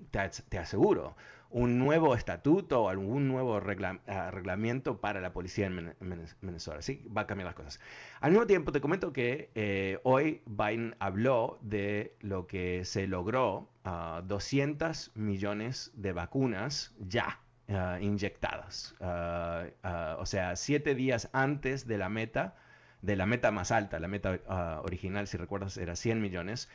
te 0.49 0.57
aseguro, 0.57 1.15
un 1.55 1.79
nuevo 1.79 2.15
estatuto 2.15 2.83
o 2.83 2.89
algún 2.89 3.29
nuevo 3.29 3.55
ah, 3.55 4.29
reglamento 4.29 4.99
para 4.99 5.21
la 5.21 5.31
policía 5.31 5.67
en 5.67 5.95
Venezuela. 6.41 6.81
Sí, 6.81 7.07
va 7.15 7.21
a 7.21 7.27
cambiar 7.27 7.45
las 7.45 7.55
cosas. 7.55 7.79
Al 8.19 8.31
mismo 8.31 8.45
tiempo, 8.45 8.73
te 8.73 8.81
comento 8.81 9.13
que 9.13 9.51
eh, 9.55 9.97
hoy 10.03 10.41
Biden 10.47 10.97
habló 10.99 11.57
de 11.61 12.17
lo 12.19 12.45
que 12.45 12.83
se 12.83 13.07
logró, 13.07 13.69
200 13.85 15.07
ah, 15.07 15.11
millones 15.17 15.93
de 15.95 16.11
vacunas 16.11 16.93
ya 16.99 17.39
ah, 17.69 17.99
inyectadas. 18.01 18.93
o 18.99 20.25
sea, 20.25 20.57
siete 20.57 20.93
días 20.93 21.29
antes 21.31 21.87
de 21.87 21.97
la 21.97 22.09
meta 22.09 22.57
de 23.05 23.15
la 23.15 23.25
meta 23.25 23.51
más 23.51 23.71
alta, 23.71 23.99
la 23.99 24.07
meta 24.07 24.39
original, 24.83 25.27
si 25.27 25.37
recuerdas, 25.37 25.77
era 25.77 25.95
100 25.95 26.21
millones, 26.21 26.69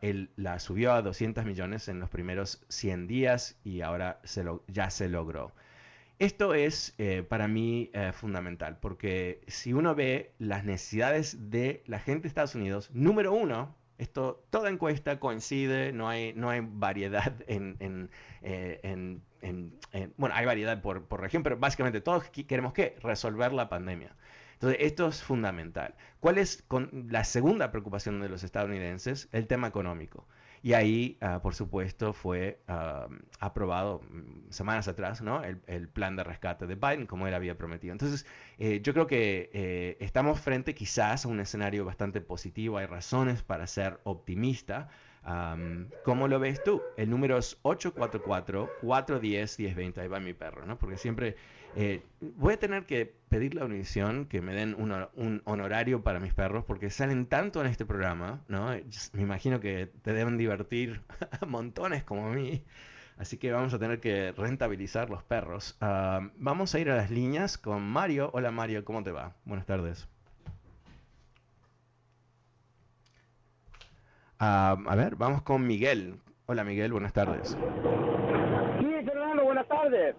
él 0.00 0.30
la 0.36 0.58
subió 0.58 0.92
a 0.92 1.02
200 1.02 1.44
millones 1.44 1.88
en 1.88 2.00
los 2.00 2.08
primeros 2.08 2.64
100 2.68 3.06
días 3.06 3.58
y 3.64 3.80
ahora 3.80 4.20
se 4.24 4.44
lo, 4.44 4.62
ya 4.68 4.90
se 4.90 5.08
logró. 5.08 5.52
Esto 6.18 6.54
es 6.54 6.94
eh, 6.96 7.24
para 7.28 7.46
mí 7.46 7.90
eh, 7.92 8.12
fundamental 8.14 8.78
porque 8.80 9.42
si 9.48 9.74
uno 9.74 9.94
ve 9.94 10.32
las 10.38 10.64
necesidades 10.64 11.50
de 11.50 11.82
la 11.86 11.98
gente 11.98 12.22
de 12.22 12.28
Estados 12.28 12.54
Unidos, 12.54 12.90
número 12.94 13.34
uno, 13.34 13.74
esto, 13.98 14.42
toda 14.50 14.70
encuesta 14.70 15.20
coincide, 15.20 15.92
no 15.92 16.08
hay, 16.08 16.32
no 16.34 16.48
hay 16.48 16.60
variedad 16.62 17.34
en, 17.48 17.76
en, 17.80 18.10
eh, 19.42 20.10
bueno, 20.16 20.34
hay 20.34 20.46
variedad 20.46 20.80
por, 20.80 21.04
por 21.04 21.20
región, 21.20 21.42
pero 21.42 21.58
básicamente 21.58 22.00
todos 22.00 22.24
queremos 22.30 22.72
que 22.72 22.96
resolver 23.02 23.52
la 23.52 23.68
pandemia. 23.68 24.14
Entonces, 24.56 24.78
esto 24.80 25.08
es 25.08 25.22
fundamental. 25.22 25.94
¿Cuál 26.18 26.38
es 26.38 26.64
la 27.08 27.24
segunda 27.24 27.70
preocupación 27.70 28.20
de 28.20 28.30
los 28.30 28.42
estadounidenses? 28.42 29.28
El 29.32 29.46
tema 29.46 29.68
económico. 29.68 30.26
Y 30.62 30.72
ahí, 30.72 31.18
ah, 31.20 31.40
por 31.42 31.54
supuesto, 31.54 32.12
fue 32.12 32.60
ah, 32.66 33.06
aprobado 33.38 34.00
mm, 34.10 34.50
semanas 34.50 34.88
atrás 34.88 35.22
¿no? 35.22 35.44
el, 35.44 35.88
plan 35.88 36.16
de 36.16 36.24
rescate 36.24 36.66
de 36.66 36.74
Biden, 36.74 37.06
como 37.06 37.28
él 37.28 37.34
había 37.34 37.56
prometido. 37.56 37.92
Entonces, 37.92 38.26
eh, 38.58 38.80
yo 38.82 38.92
creo 38.94 39.06
que 39.06 39.50
eh, 39.52 39.96
estamos 40.00 40.40
frente 40.40 40.74
quizás 40.74 41.24
a 41.24 41.28
un 41.28 41.38
escenario 41.40 41.84
bastante 41.84 42.20
positivo. 42.22 42.78
Hay 42.78 42.86
razones 42.86 43.42
para 43.42 43.66
ser 43.66 44.00
optimista. 44.04 44.88
¿Cómo 46.04 46.28
lo 46.28 46.38
ves 46.38 46.62
tú? 46.62 46.80
El 46.96 47.10
número 47.10 47.36
es 47.36 47.60
844-410-1020. 47.62 49.98
Ahí 49.98 50.08
va 50.08 50.20
mi 50.20 50.34
perro, 50.34 50.64
¿no? 50.66 50.78
Porque 50.78 50.96
siempre 50.96 51.34
eh, 51.76 52.02
voy 52.36 52.54
a 52.54 52.58
tener 52.58 52.86
que 52.86 53.14
pedir 53.28 53.54
la 53.54 53.66
Univision 53.66 54.24
que 54.24 54.40
me 54.40 54.54
den 54.54 54.74
un, 54.74 55.42
honorario 55.44 56.02
para 56.02 56.20
mis 56.20 56.32
perros 56.32 56.64
porque 56.64 56.88
salen 56.88 57.26
tanto 57.26 57.60
en 57.60 57.66
este 57.66 57.84
programa, 57.84 58.40
¿no? 58.48 58.70
Me 59.12 59.22
imagino 59.22 59.60
que 59.60 59.92
te 60.02 60.14
deben 60.14 60.38
divertir 60.38 61.02
montones 61.46 62.02
como 62.02 62.28
a 62.28 62.30
mí. 62.30 62.64
Así 63.18 63.36
que 63.36 63.52
vamos 63.52 63.74
a 63.74 63.78
tener 63.78 64.00
que 64.00 64.32
rentabilizar 64.32 65.10
los 65.10 65.22
perros. 65.22 65.76
Ah, 65.82 66.30
vamos 66.36 66.74
a 66.74 66.78
ir 66.78 66.90
a 66.90 66.96
las 66.96 67.10
líneas 67.10 67.58
con 67.58 67.82
Mario. 67.82 68.30
Hola 68.32 68.50
Mario, 68.50 68.84
¿cómo 68.84 69.02
te 69.02 69.12
va? 69.12 69.34
Buenas 69.44 69.66
tardes. 69.66 70.08
Ah, 74.38 74.78
a 74.86 74.96
ver, 74.96 75.16
vamos 75.16 75.42
con 75.42 75.66
Miguel. 75.66 76.20
Hola 76.46 76.64
Miguel, 76.64 76.92
buenas 76.92 77.12
tardes. 77.12 77.50
Sí, 78.80 79.04
Fernando, 79.04 79.44
buenas 79.44 79.68
tardes. 79.68 80.16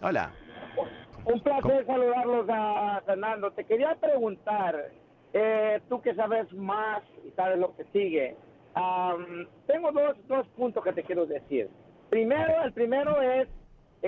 Hola. 0.00 0.32
Un 1.24 1.40
placer 1.40 1.86
saludarlos 1.86 2.46
a 2.48 3.02
Fernando. 3.04 3.50
Te 3.50 3.64
quería 3.64 3.94
preguntar, 3.96 4.90
eh, 5.32 5.80
tú 5.88 6.00
que 6.00 6.14
sabes 6.14 6.52
más 6.52 7.02
y 7.26 7.30
sabes 7.32 7.58
lo 7.58 7.74
que 7.76 7.84
sigue, 7.92 8.36
tengo 9.66 9.90
dos, 9.90 10.16
dos 10.28 10.46
puntos 10.48 10.84
que 10.84 10.92
te 10.92 11.02
quiero 11.02 11.26
decir. 11.26 11.68
Primero, 12.10 12.62
el 12.62 12.72
primero 12.72 13.20
es 13.22 13.48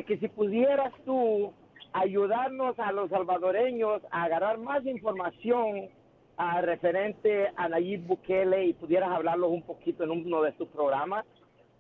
que 0.07 0.19
si 0.19 0.29
pudieras 0.29 0.93
tú 1.05 1.53
ayudarnos 1.93 2.79
a 2.79 2.93
los 2.93 3.11
salvadoreños 3.11 4.03
a 4.11 4.25
agarrar 4.25 4.59
más 4.59 4.85
información 4.87 5.89
a, 6.37 6.61
referente 6.61 7.49
a 7.57 7.69
Nayib 7.69 8.07
Bukele 8.07 8.67
y 8.67 8.73
pudieras 8.75 9.11
hablarlos 9.11 9.51
un 9.51 9.63
poquito 9.63 10.05
en 10.05 10.11
uno 10.11 10.43
de 10.43 10.53
tus 10.53 10.69
programas, 10.69 11.25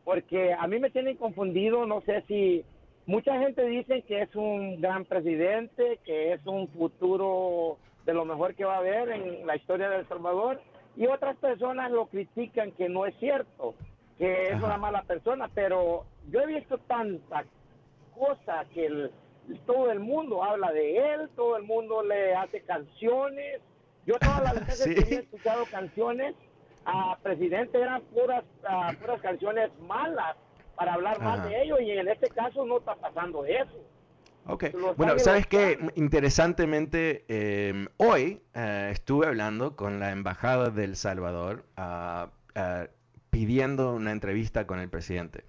porque 0.04 0.52
a 0.52 0.66
mí 0.66 0.78
me 0.78 0.90
tienen 0.90 1.16
confundido, 1.16 1.86
no 1.86 2.00
sé 2.00 2.24
si 2.26 2.64
mucha 3.08 3.38
gente 3.38 3.64
dice 3.64 4.02
que 4.02 4.20
es 4.20 4.36
un 4.36 4.80
gran 4.82 5.06
presidente, 5.06 5.98
que 6.04 6.34
es 6.34 6.46
un 6.46 6.68
futuro 6.68 7.78
de 8.04 8.12
lo 8.12 8.26
mejor 8.26 8.54
que 8.54 8.66
va 8.66 8.74
a 8.74 8.78
haber 8.78 9.08
en 9.08 9.46
la 9.46 9.56
historia 9.56 9.88
de 9.88 10.00
El 10.00 10.08
Salvador, 10.08 10.60
y 10.94 11.06
otras 11.06 11.36
personas 11.38 11.90
lo 11.90 12.06
critican 12.06 12.70
que 12.72 12.88
no 12.90 13.06
es 13.06 13.14
cierto, 13.18 13.74
que 14.18 14.50
es 14.50 14.62
una 14.62 14.76
mala 14.76 15.02
persona, 15.02 15.48
pero 15.54 16.04
yo 16.30 16.40
he 16.40 16.46
visto 16.46 16.76
tanta 16.78 17.44
cosa 18.14 18.66
que 18.74 19.10
todo 19.64 19.90
el 19.90 20.00
mundo 20.00 20.44
habla 20.44 20.70
de 20.72 20.98
él, 20.98 21.30
todo 21.34 21.56
el 21.56 21.62
mundo 21.62 22.02
le 22.02 22.34
hace 22.34 22.60
canciones. 22.60 23.62
Yo 24.04 24.18
todas 24.18 24.42
las 24.42 24.66
veces 24.66 24.94
que 24.94 25.14
he 25.14 25.18
escuchado 25.20 25.64
canciones 25.70 26.34
a 26.84 27.16
presidente 27.22 27.80
eran 27.80 28.02
puras, 28.02 28.44
puras 29.00 29.20
canciones 29.22 29.70
malas 29.80 30.36
para 30.78 30.94
hablar 30.94 31.20
más 31.20 31.42
de 31.42 31.60
ellos 31.60 31.80
y 31.80 31.90
en 31.90 32.08
este 32.08 32.28
caso 32.28 32.64
no 32.64 32.78
está 32.78 32.94
pasando 32.94 33.44
eso. 33.44 33.84
Ok, 34.46 34.66
bueno, 34.96 35.18
¿sabes 35.18 35.46
qué? 35.46 35.78
Interesantemente, 35.96 37.24
em, 37.28 37.88
hoy 37.98 38.40
eh, 38.54 38.88
estuve 38.92 39.26
hablando 39.26 39.76
con 39.76 40.00
la 40.00 40.10
Embajada 40.10 40.70
del 40.70 40.96
Salvador 40.96 41.66
ah, 41.76 42.30
ah, 42.54 42.86
pidiendo 43.28 43.92
una 43.92 44.12
entrevista 44.12 44.66
con 44.66 44.78
el 44.78 44.88
presidente. 44.88 45.44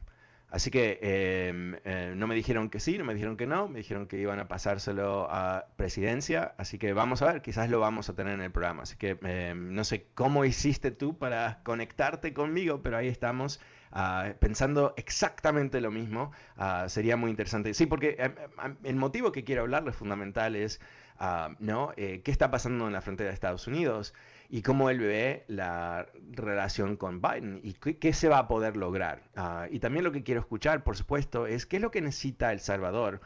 Así 0.49 0.71
que 0.71 0.99
em, 1.01 1.75
eh, 1.85 2.13
no 2.15 2.25
me 2.25 2.33
dijeron 2.33 2.69
que 2.69 2.79
sí, 2.79 2.97
no 2.97 3.05
me 3.05 3.13
dijeron 3.13 3.37
que 3.37 3.45
no, 3.45 3.69
me 3.69 3.77
dijeron 3.77 4.07
que 4.07 4.17
iban 4.17 4.39
a 4.39 4.47
pasárselo 4.47 5.27
a 5.29 5.67
presidencia, 5.75 6.55
así 6.57 6.79
que 6.79 6.91
vamos 6.91 7.21
a 7.21 7.31
ver, 7.31 7.41
quizás 7.43 7.69
lo 7.69 7.79
vamos 7.79 8.09
a 8.09 8.15
tener 8.15 8.33
en 8.33 8.41
el 8.41 8.51
programa. 8.51 8.83
Así 8.83 8.97
que 8.97 9.17
em, 9.21 9.75
no 9.75 9.83
sé 9.83 10.07
cómo 10.15 10.43
hiciste 10.43 10.89
tú 10.89 11.17
para 11.17 11.61
conectarte 11.63 12.33
conmigo, 12.33 12.81
pero 12.81 12.97
ahí 12.97 13.07
estamos 13.07 13.61
ah, 13.91 14.33
pensando 14.39 14.93
exactamente 14.97 15.81
lo 15.81 15.91
mismo. 15.91 16.31
Ah, 16.57 16.85
sería 16.89 17.17
muy 17.17 17.31
interesante. 17.31 17.73
Sí, 17.73 17.85
porque 17.85 18.15
em, 18.19 18.75
el 18.83 18.95
motivo 18.95 19.31
que 19.31 19.43
quiero 19.43 19.61
hablarles 19.61 19.95
fundamental 19.95 20.55
es, 20.55 20.81
ah, 21.17 21.55
¿no? 21.59 21.91
Eh, 21.97 22.21
¿Qué 22.23 22.31
está 22.31 22.51
pasando 22.51 22.87
en 22.87 22.93
la 22.93 23.01
frontera 23.01 23.29
de 23.29 23.33
Estados 23.33 23.67
Unidos? 23.67 24.13
y 24.51 24.63
cómo 24.63 24.89
él 24.89 24.99
ve 24.99 25.45
la 25.47 26.07
relación 26.31 26.97
con 26.97 27.21
Biden 27.21 27.61
y 27.63 27.73
qué, 27.73 28.13
se 28.13 28.29
va 28.29 28.39
a 28.39 28.47
poder 28.47 28.77
lograr. 28.77 29.21
Y 29.69 29.79
también 29.79 30.03
lo 30.03 30.11
que 30.11 30.23
quiero 30.23 30.41
escuchar, 30.41 30.83
por 30.83 30.97
supuesto, 30.97 31.45
es 31.45 31.67
qué 31.67 31.75
es 31.75 31.81
lo 31.83 31.91
que 31.91 32.01
necesita 32.01 32.51
El 32.51 32.59
Salvador 32.59 33.21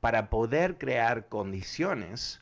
para 0.00 0.30
poder 0.30 0.78
crear 0.78 1.28
condiciones 1.28 2.40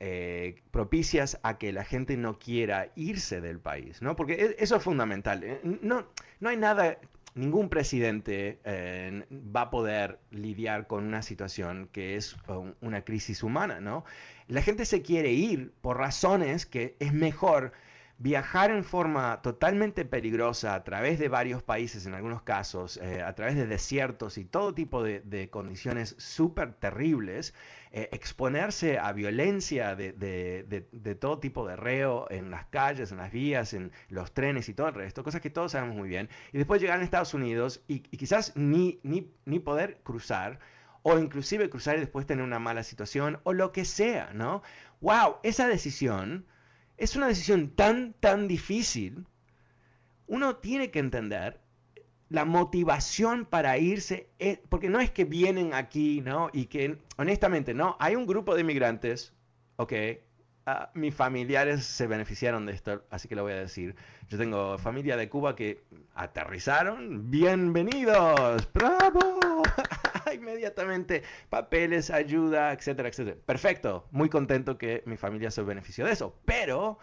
eh, 0.00 0.62
propicias 0.70 1.38
a 1.42 1.58
que 1.58 1.72
la 1.72 1.84
gente 1.84 2.16
no 2.16 2.38
quiera 2.38 2.90
irse 2.94 3.40
del 3.40 3.58
país, 3.58 4.00
¿no? 4.00 4.16
Porque 4.16 4.34
e, 4.34 4.56
eso 4.58 4.76
es 4.76 4.82
fundamental. 4.82 5.44
Eh, 5.44 5.60
no, 5.82 6.06
no 6.40 6.48
hay 6.48 6.56
nada 6.56 6.98
ningún 7.34 7.68
presidente 7.68 8.60
eh, 8.64 9.24
va 9.30 9.62
a 9.62 9.70
poder 9.70 10.18
lidiar 10.30 10.86
con 10.86 11.04
una 11.04 11.22
situación 11.22 11.88
que 11.92 12.16
es 12.16 12.36
una 12.80 13.02
crisis 13.04 13.42
humana, 13.42 13.80
¿no? 13.80 14.04
La 14.48 14.62
gente 14.62 14.84
se 14.84 15.02
quiere 15.02 15.32
ir 15.32 15.72
por 15.80 15.98
razones 15.98 16.66
que 16.66 16.96
es 16.98 17.12
mejor 17.12 17.72
viajar 18.22 18.70
en 18.70 18.84
forma 18.84 19.42
totalmente 19.42 20.04
peligrosa 20.04 20.76
a 20.76 20.84
través 20.84 21.18
de 21.18 21.28
varios 21.28 21.64
países, 21.64 22.06
en 22.06 22.14
algunos 22.14 22.42
casos, 22.42 22.96
eh, 22.98 23.20
a 23.20 23.34
través 23.34 23.56
de 23.56 23.66
desiertos 23.66 24.38
y 24.38 24.44
todo 24.44 24.74
tipo 24.74 25.02
de, 25.02 25.48
condiciones 25.50 26.14
súper 26.18 26.72
terribles, 26.74 27.52
eh, 27.90 28.08
exponerse 28.12 29.00
a 29.00 29.12
violencia 29.12 29.96
de, 29.96 31.16
todo 31.18 31.40
tipo 31.40 31.66
de 31.66 31.74
reo 31.74 32.28
en 32.30 32.52
las 32.52 32.66
calles, 32.66 33.10
en 33.10 33.18
las 33.18 33.32
vías, 33.32 33.74
en 33.74 33.90
los 34.08 34.32
trenes 34.32 34.68
y 34.68 34.74
todo 34.74 34.86
el 34.86 34.94
resto, 34.94 35.24
cosas 35.24 35.40
que 35.40 35.50
todos 35.50 35.72
sabemos 35.72 35.96
muy 35.96 36.08
bien, 36.08 36.28
y 36.52 36.58
después 36.58 36.80
llegar 36.80 37.00
a 37.00 37.02
Estados 37.02 37.34
Unidos 37.34 37.82
y, 37.88 38.00
quizás 38.00 38.56
ni, 38.56 39.00
ni, 39.02 39.32
ni 39.46 39.58
poder 39.58 39.98
cruzar, 40.04 40.60
o 41.02 41.18
inclusive 41.18 41.68
cruzar 41.68 41.96
y 41.96 42.00
después 42.00 42.24
tener 42.24 42.44
una 42.44 42.60
mala 42.60 42.84
situación, 42.84 43.40
o 43.42 43.52
lo 43.52 43.72
que 43.72 43.84
sea, 43.84 44.32
¿no? 44.32 44.62
¡Wow! 45.00 45.38
Esa 45.42 45.66
decisión 45.66 46.46
es 47.02 47.16
una 47.16 47.26
decisión 47.26 47.70
tan, 47.70 48.14
tan 48.20 48.46
difícil, 48.46 49.26
uno 50.28 50.54
tiene 50.56 50.92
que 50.92 51.00
entender 51.00 51.58
la 52.28 52.44
motivación 52.44 53.44
para 53.44 53.76
irse, 53.76 54.28
porque 54.68 54.88
no 54.88 55.00
es 55.00 55.10
que 55.10 55.24
vienen 55.24 55.74
aquí, 55.74 56.20
¿no? 56.20 56.48
Y 56.52 56.66
que, 56.66 56.98
honestamente, 57.16 57.74
no, 57.74 57.96
hay 57.98 58.14
un 58.14 58.24
grupo 58.24 58.54
de 58.54 58.60
inmigrantes, 58.60 59.34
ok, 59.76 59.92
ah, 60.66 60.92
mis 60.94 61.12
familiares 61.12 61.84
se 61.84 62.06
beneficiaron 62.06 62.66
de 62.66 62.72
esto, 62.72 63.04
así 63.10 63.26
que 63.26 63.34
lo 63.34 63.42
voy 63.42 63.54
a 63.54 63.56
decir. 63.56 63.96
Yo 64.28 64.38
tengo 64.38 64.78
familia 64.78 65.16
de 65.16 65.28
Cuba 65.28 65.56
que 65.56 65.82
aterrizaron, 66.14 67.32
bienvenidos, 67.32 68.72
bravo. 68.72 69.51
Inmediatamente 70.34 71.22
papeles, 71.48 72.10
ayuda, 72.10 72.72
etcétera, 72.72 73.08
etcétera. 73.08 73.36
Perfecto, 73.44 74.06
muy 74.10 74.28
contento 74.28 74.78
que 74.78 75.02
mi 75.06 75.16
familia 75.16 75.50
se 75.50 75.62
benefició 75.62 76.06
de 76.06 76.12
eso, 76.12 76.36
pero 76.44 76.98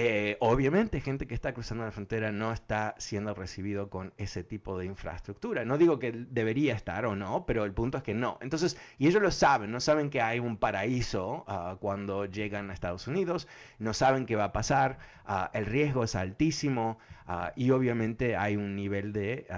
eh, 0.00 0.36
obviamente 0.38 1.00
gente 1.00 1.26
que 1.26 1.34
está 1.34 1.52
cruzando 1.52 1.84
la 1.84 1.90
frontera 1.90 2.30
no 2.30 2.52
está 2.52 2.94
siendo 2.98 3.34
recibido 3.34 3.90
con 3.90 4.14
ese 4.16 4.44
tipo 4.44 4.78
de 4.78 4.86
infraestructura. 4.86 5.64
No 5.64 5.76
digo 5.76 5.98
que 5.98 6.12
debería 6.12 6.76
estar 6.76 7.04
o 7.04 7.16
no, 7.16 7.46
pero 7.46 7.64
el 7.64 7.72
punto 7.72 7.98
es 7.98 8.04
que 8.04 8.14
no. 8.14 8.38
Entonces, 8.40 8.78
y 8.98 9.08
ellos 9.08 9.20
lo 9.20 9.32
saben, 9.32 9.72
no 9.72 9.80
saben 9.80 10.08
que 10.08 10.22
hay 10.22 10.38
un 10.38 10.56
paraíso 10.56 11.44
ah, 11.48 11.78
cuando 11.80 12.26
llegan 12.26 12.70
a 12.70 12.74
Estados 12.74 13.08
Unidos, 13.08 13.48
no 13.80 13.92
saben 13.92 14.24
qué 14.24 14.36
va 14.36 14.44
a 14.44 14.52
pasar, 14.52 15.00
ah, 15.24 15.50
el 15.52 15.66
riesgo 15.66 16.04
es 16.04 16.14
altísimo 16.14 17.00
ah, 17.26 17.52
y 17.56 17.72
obviamente 17.72 18.36
hay 18.36 18.54
un 18.54 18.76
nivel 18.76 19.12
de 19.12 19.48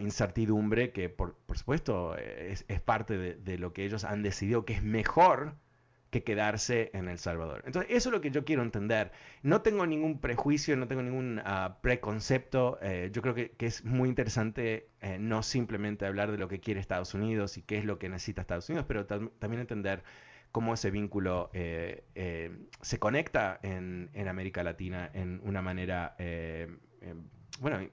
incertidumbre 0.00 0.92
que 0.92 1.08
por, 1.08 1.36
supuesto 1.54 2.16
es, 2.16 2.64
parte 2.84 3.16
de, 3.16 3.58
lo 3.58 3.72
que 3.72 3.84
ellos 3.84 4.04
han 4.04 4.22
decidido 4.22 4.64
que 4.64 4.74
es 4.74 4.82
mejor 4.82 5.54
que 6.10 6.24
quedarse 6.24 6.90
en 6.92 7.08
El 7.08 7.18
Salvador. 7.18 7.62
Entonces, 7.66 7.90
eso 7.94 8.08
es 8.08 8.12
lo 8.12 8.20
que 8.20 8.30
yo 8.30 8.44
quiero 8.44 8.62
entender. 8.62 9.12
No 9.42 9.62
tengo 9.62 9.86
ningún 9.86 10.20
prejuicio, 10.20 10.76
no 10.76 10.88
tengo 10.88 11.02
ningún 11.02 11.40
ah, 11.44 11.78
preconcepto. 11.82 12.78
Eh, 12.82 13.10
yo 13.12 13.22
creo 13.22 13.34
que, 13.34 13.54
es 13.58 13.84
muy 13.84 14.08
interesante 14.08 14.88
eh, 15.00 15.18
no 15.18 15.42
simplemente 15.42 16.06
hablar 16.06 16.32
de 16.32 16.38
lo 16.38 16.48
que 16.48 16.60
quiere 16.60 16.80
Estados 16.80 17.14
Unidos 17.14 17.56
y 17.56 17.62
qué 17.62 17.78
es 17.78 17.84
lo 17.84 17.98
que 17.98 18.08
necesita 18.08 18.40
Estados 18.40 18.68
Unidos, 18.68 18.86
pero 18.88 19.06
también 19.06 19.60
entender 19.60 20.02
cómo 20.50 20.74
ese 20.74 20.90
vínculo 20.90 21.48
eh, 21.52 22.02
se 22.80 22.98
conecta 22.98 23.60
en, 23.62 24.10
en, 24.14 24.26
América 24.26 24.64
Latina 24.64 25.08
en 25.14 25.40
una 25.44 25.62
manera, 25.62 26.16
bueno, 27.60 27.88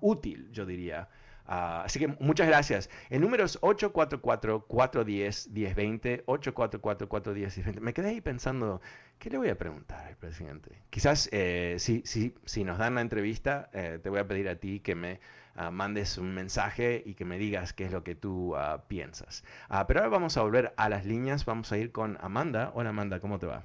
útil, 0.00 0.50
yo 0.52 0.66
diría. 0.66 1.08
Ah, 1.52 1.82
así 1.84 1.98
que 1.98 2.06
muchas 2.06 2.46
gracias. 2.46 2.88
El 3.08 3.22
número 3.22 3.44
es 3.44 3.60
844-410-1020, 3.60 6.24
844-410-1020. 6.24 7.80
Me 7.80 7.92
quedé 7.92 8.10
ahí 8.10 8.20
pensando, 8.20 8.80
¿qué 9.18 9.30
le 9.30 9.38
voy 9.38 9.48
a 9.48 9.58
preguntar 9.58 10.06
al 10.06 10.16
presidente? 10.16 10.80
Quizás 10.90 11.28
eh, 11.32 11.74
si, 11.80 12.02
si, 12.04 12.36
si, 12.44 12.62
nos 12.62 12.78
dan 12.78 12.94
la 12.94 13.00
entrevista, 13.00 13.68
eh, 13.72 13.98
te 14.00 14.10
voy 14.10 14.20
a 14.20 14.28
pedir 14.28 14.48
a 14.48 14.54
ti 14.56 14.78
que 14.78 14.94
me 14.94 15.18
ah, 15.56 15.72
mandes 15.72 16.18
un 16.18 16.32
mensaje 16.34 17.02
y 17.04 17.14
que 17.14 17.24
me 17.24 17.36
digas 17.36 17.72
qué 17.72 17.86
es 17.86 17.90
lo 17.90 18.04
que 18.04 18.14
tú 18.14 18.54
ah, 18.54 18.84
piensas. 18.86 19.42
pero 19.88 20.00
ahora 20.00 20.10
vamos 20.10 20.36
a 20.36 20.42
volver 20.42 20.72
a 20.76 20.88
las 20.88 21.04
líneas, 21.04 21.44
vamos 21.46 21.72
a 21.72 21.78
ir 21.78 21.90
con 21.90 22.16
Amanda. 22.20 22.70
Hola 22.74 22.90
Amanda, 22.90 23.18
¿cómo 23.18 23.40
te 23.40 23.46
va? 23.46 23.64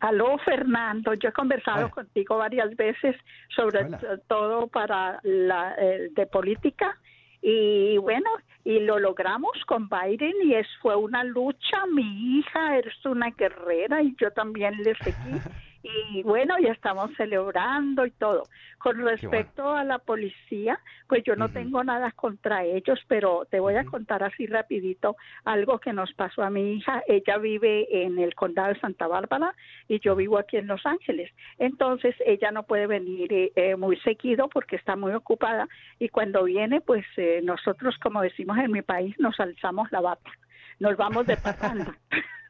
Aló, 0.00 0.38
Fernando. 0.38 1.14
Yo 1.14 1.28
he 1.28 1.32
conversado 1.32 1.90
contigo 1.90 2.38
varias 2.38 2.74
veces 2.76 3.16
sobre 3.54 3.86
todo 4.28 4.66
para 4.66 5.20
la 5.22 5.74
eh, 5.78 6.08
de 6.12 6.26
política 6.26 6.98
y 7.42 7.96
bueno, 7.98 8.28
y 8.64 8.80
lo 8.80 8.98
logramos 8.98 9.52
con 9.66 9.88
Biden 9.88 10.34
y 10.44 10.54
es 10.54 10.66
fue 10.82 10.96
una 10.96 11.24
lucha. 11.24 11.86
Mi 11.92 12.38
hija 12.38 12.78
es 12.78 13.06
una 13.06 13.30
guerrera 13.30 14.02
y 14.02 14.14
yo 14.20 14.30
también 14.30 14.74
le 14.82 14.94
seguí. 15.02 15.14
y 16.12 16.22
bueno, 16.22 16.56
ya 16.58 16.72
estamos 16.72 17.10
celebrando 17.16 18.06
y 18.06 18.10
todo. 18.10 18.44
Con 18.78 18.98
respecto 19.04 19.74
a 19.74 19.84
la 19.84 19.98
policía, 19.98 20.80
pues 21.06 21.22
yo 21.24 21.36
no 21.36 21.50
tengo 21.50 21.84
nada 21.84 22.12
contra 22.12 22.64
ellos, 22.64 22.98
pero 23.08 23.46
te 23.50 23.60
voy 23.60 23.74
a 23.76 23.84
contar 23.84 24.22
así 24.22 24.46
rapidito 24.46 25.16
algo 25.44 25.78
que 25.78 25.92
nos 25.92 26.12
pasó 26.14 26.42
a 26.42 26.50
mi 26.50 26.74
hija. 26.74 27.02
Ella 27.06 27.36
vive 27.38 28.04
en 28.04 28.18
el 28.18 28.34
condado 28.34 28.72
de 28.72 28.80
Santa 28.80 29.06
Bárbara 29.06 29.54
y 29.86 30.00
yo 30.00 30.16
vivo 30.16 30.38
aquí 30.38 30.56
en 30.56 30.66
Los 30.66 30.86
Ángeles. 30.86 31.30
Entonces 31.58 32.14
ella 32.24 32.50
no 32.52 32.62
puede 32.62 32.86
venir 32.86 33.32
eh, 33.32 33.52
eh, 33.54 33.76
muy 33.76 33.98
seguido 34.00 34.48
porque 34.48 34.76
está 34.76 34.96
muy 34.96 35.12
ocupada 35.12 35.68
y 35.98 36.08
cuando 36.08 36.44
viene, 36.44 36.80
pues 36.80 37.04
eh, 37.16 37.40
nosotros, 37.42 37.96
como 38.02 38.22
decimos 38.22 38.56
en 38.58 38.72
mi 38.72 38.82
país, 38.82 39.14
nos 39.18 39.38
alzamos 39.40 39.92
la 39.92 40.00
bata, 40.00 40.30
nos 40.78 40.96
vamos 40.96 41.26
de 41.26 41.36
pasando. 41.36 41.92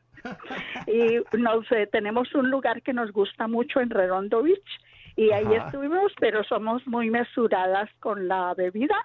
y 0.87 1.19
nos 1.37 1.67
tenemos 1.91 2.35
un 2.35 2.51
lugar 2.51 2.83
que 2.83 2.93
nos 2.93 3.13
gusta 3.13 3.47
mucho 3.49 3.81
en 3.81 3.91
Redondo 3.91 4.43
Beach 4.43 4.81
y 5.17 5.31
ahí 5.33 5.53
estuvimos, 5.55 6.13
pero 6.19 6.45
somos 6.45 6.87
muy 6.87 7.11
mesuradas 7.11 7.91
con 8.01 8.29
la 8.29 8.55
bebida 8.55 8.97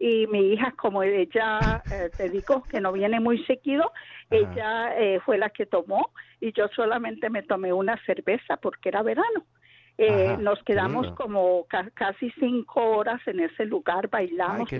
y 0.00 0.26
mi 0.28 0.54
hija, 0.54 0.72
como 0.72 1.02
ella, 1.02 1.82
eh, 1.90 2.10
te 2.16 2.30
digo 2.30 2.64
que 2.64 2.80
no 2.80 2.90
viene 2.90 3.20
muy 3.20 3.44
seguido, 3.44 3.92
ella 4.30 4.98
eh, 4.98 5.20
fue 5.24 5.36
la 5.36 5.50
que 5.50 5.66
tomó 5.66 6.10
y 6.40 6.52
yo 6.52 6.68
solamente 6.74 7.28
me 7.28 7.42
tomé 7.42 7.72
una 7.72 8.02
cerveza 8.06 8.56
porque 8.56 8.88
era 8.88 9.02
verano. 9.02 9.44
Eh, 9.98 10.36
nos 10.38 10.62
quedamos 10.62 11.10
como 11.12 11.66
casi 11.94 12.30
cinco 12.38 12.82
horas 12.82 13.20
en 13.26 13.40
ese 13.40 13.66
lugar, 13.66 14.08
bailamos 14.08 14.70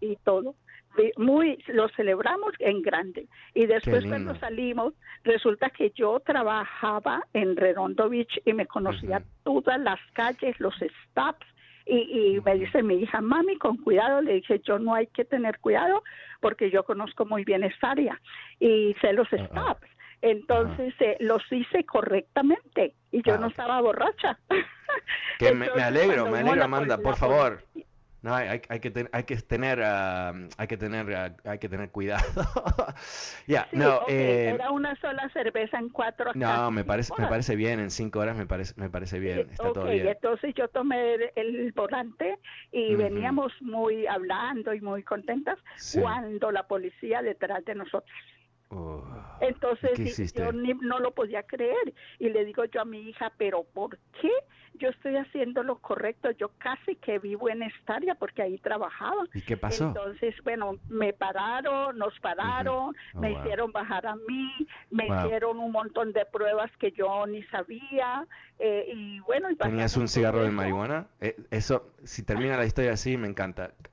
Y, 0.00 0.16
todo. 0.24 0.54
Muy, 1.16 1.62
lo 1.68 1.88
celebramos 1.90 2.52
en 2.58 2.82
grande. 2.82 3.26
Y 3.54 3.66
después 3.66 4.04
cuando 4.06 4.34
salimos, 4.36 4.94
resulta 5.24 5.70
que 5.70 5.90
yo 5.94 6.20
trabajaba 6.20 7.22
en 7.32 7.56
Redondo 7.56 8.08
Beach 8.08 8.40
y 8.44 8.52
me 8.52 8.66
conocía 8.66 9.22
todas 9.42 9.80
las 9.80 10.00
calles, 10.12 10.58
los 10.58 10.74
stops, 10.74 11.46
y, 11.86 12.40
me 12.44 12.54
dice 12.54 12.82
mi 12.82 12.96
hija, 12.96 13.20
mami, 13.20 13.56
con 13.56 13.76
cuidado. 13.78 14.20
Le 14.20 14.34
dije, 14.34 14.60
yo 14.60 14.78
no 14.78 14.94
hay 14.94 15.06
que 15.08 15.24
tener 15.24 15.58
cuidado 15.58 16.02
porque 16.40 16.70
yo 16.70 16.84
conozco 16.84 17.24
muy 17.24 17.44
bien 17.44 17.64
esta 17.64 17.90
área 17.92 18.20
y 18.60 18.94
sé 19.00 19.12
los 19.12 19.28
stops. 19.28 19.88
Entonces 20.22 20.94
eh, 21.00 21.16
los 21.20 21.42
hice 21.50 21.84
correctamente 21.84 22.94
y 23.10 23.22
yo 23.22 23.36
no 23.38 23.48
estaba 23.48 23.80
borracha. 23.80 24.38
Que 25.38 25.52
me, 25.54 25.66
alegro, 25.66 26.30
me 26.30 26.40
alegro, 26.40 26.64
Amanda, 26.64 26.98
por 26.98 27.16
favor. 27.16 27.64
No, 28.22 28.32
hay, 28.32 28.62
hay, 28.68 28.78
que, 28.78 29.08
hay 29.10 29.24
que 29.24 29.36
tener, 29.36 29.82
hay 29.82 30.66
que 30.68 30.76
tener, 30.76 31.12
ah, 31.12 31.34
hay 31.44 31.58
que 31.58 31.68
tener 31.68 31.90
cuidado. 31.90 32.22
ya, 33.48 33.66
no, 33.72 34.02
eh, 34.06 34.52
era 34.54 34.70
una 34.70 34.94
sola 35.00 35.28
cerveza 35.30 35.78
en 35.78 35.88
cuatro. 35.88 36.30
No, 36.34 36.70
me 36.70 36.84
parece, 36.84 37.12
me 37.18 37.26
parece 37.26 37.56
bien. 37.56 37.80
En 37.80 37.90
cinco 37.90 38.20
horas 38.20 38.36
me 38.36 38.46
parece, 38.46 38.74
me 38.76 38.90
parece 38.90 39.18
bien. 39.18 39.48
Está 39.50 39.72
todo 39.72 39.86
bien. 39.86 40.06
Entonces 40.06 40.54
yo 40.54 40.68
tomé 40.68 41.32
el, 41.34 41.72
volante 41.72 42.38
y 42.70 42.94
veníamos 42.94 43.52
muy 43.60 44.06
hablando 44.06 44.72
y 44.72 44.80
muy 44.80 45.02
contentas 45.02 45.58
cuando 46.00 46.52
la 46.52 46.68
policía 46.68 47.22
detrás 47.22 47.64
de 47.64 47.74
nosotros. 47.74 48.12
Oh, 48.74 49.04
Entonces 49.40 50.32
yo 50.34 50.50
no 50.52 50.98
lo 50.98 51.10
podía 51.10 51.42
creer 51.42 51.92
y 52.18 52.30
le 52.30 52.44
digo 52.44 52.64
yo 52.64 52.80
a 52.80 52.84
mi 52.84 53.08
hija, 53.08 53.32
pero 53.36 53.64
¿por 53.64 53.98
qué 54.20 54.30
yo 54.74 54.88
estoy 54.88 55.16
haciendo 55.16 55.62
lo 55.62 55.78
correcto? 55.78 56.30
Yo 56.30 56.50
casi 56.58 56.96
que 56.96 57.18
vivo 57.18 57.50
en 57.50 57.62
esta 57.62 57.96
área 57.96 58.14
porque 58.14 58.40
ahí 58.42 58.56
trabajaba. 58.58 59.24
¿Y 59.34 59.42
qué 59.42 59.58
pasó? 59.58 59.88
Entonces, 59.88 60.34
bueno, 60.42 60.78
me 60.88 61.12
pararon, 61.12 61.98
nos 61.98 62.18
pararon, 62.20 62.94
oh, 63.14 63.20
me 63.20 63.32
hicieron 63.32 63.72
bajar 63.72 64.06
a 64.06 64.16
mí, 64.16 64.50
me 64.90 65.06
hicieron 65.06 65.58
un 65.58 65.72
montón 65.72 66.12
de 66.12 66.24
pruebas 66.24 66.70
que 66.78 66.92
yo 66.92 67.26
ni 67.26 67.42
sabía 67.44 68.26
eh, 68.58 68.90
y 68.94 69.20
bueno. 69.20 69.48
¿Tenías 69.56 69.96
un 69.98 70.08
cigarro 70.08 70.42
de 70.42 70.50
marihuana? 70.50 71.08
Eh, 71.20 71.36
eso, 71.50 71.92
si 72.04 72.22
termina 72.22 72.56
la 72.56 72.64
historia 72.64 72.92
así, 72.92 73.18
me 73.18 73.28
encanta. 73.28 73.72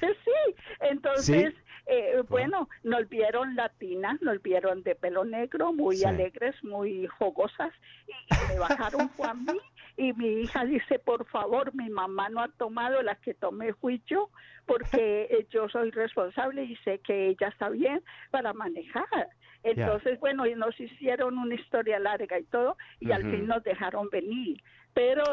sí, 0.00 0.54
entonces... 0.80 1.54
Eh, 1.92 2.22
bueno, 2.28 2.68
nos 2.84 3.08
vieron 3.08 3.56
latinas, 3.56 4.22
nos 4.22 4.40
vieron 4.40 4.84
de 4.84 4.94
pelo 4.94 5.24
negro, 5.24 5.72
muy 5.72 6.04
alegres, 6.04 6.54
muy 6.62 7.08
fogosas, 7.18 7.72
y, 8.06 8.12
me 8.52 8.60
bajaron 8.60 9.10
fue 9.10 9.26
a 9.26 9.34
mí. 9.34 9.58
Y 9.96 10.12
mi 10.12 10.42
hija 10.42 10.64
dice, 10.66 11.00
por 11.00 11.26
favor, 11.26 11.74
mi 11.74 11.90
mamá 11.90 12.28
no 12.28 12.42
ha 12.42 12.48
tomado, 12.48 13.02
la 13.02 13.16
que 13.16 13.34
tomé 13.34 13.72
fui 13.74 14.00
yo, 14.06 14.30
porque 14.66 15.26
eh, 15.32 15.48
yo 15.50 15.68
soy 15.68 15.90
responsable 15.90 16.62
y 16.62 16.76
sé 16.76 17.00
que 17.00 17.30
ella 17.30 17.48
está 17.48 17.68
bien 17.68 18.00
para 18.30 18.52
manejar. 18.52 19.28
Entonces, 19.64 20.20
bueno, 20.20 20.46
y 20.46 20.54
nos 20.54 20.78
hicieron 20.78 21.38
una 21.38 21.56
historia 21.56 21.98
larga 21.98 22.38
y 22.38 22.44
todo, 22.44 22.76
y 23.00 23.10
al 23.10 23.22
fin 23.22 23.48
nos 23.48 23.64
dejaron 23.64 24.08
venir. 24.10 24.62
Pero 24.94 25.24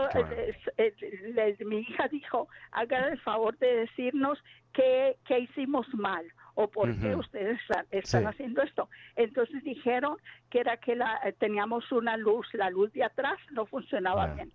eh, 0.78 1.56
mi 1.66 1.80
hija 1.82 2.08
dijo, 2.08 2.50
haga 2.72 3.10
el 3.10 3.20
favor 3.22 3.56
de 3.60 3.86
decirnos 3.86 4.44
qué, 4.74 5.18
qué 5.28 5.40
hicimos 5.40 5.88
mal 5.94 6.26
o 6.58 6.68
por 6.68 6.90
qué 7.00 7.16
ustedes 7.16 7.60
están, 7.92 8.26
haciendo 8.26 8.64
esto. 8.64 8.90
Entonces 9.16 9.64
dijeron 9.64 10.18
que 10.50 10.60
era 10.60 10.78
que 10.78 10.96
la, 10.96 11.20
eh, 11.24 11.32
teníamos 11.34 11.92
una 11.92 12.18
luz, 12.18 12.48
la 12.54 12.72
luz 12.72 12.92
de 12.94 13.04
atrás 13.04 13.38
no 13.52 13.68
funcionaba 13.68 14.34
bien. 14.34 14.52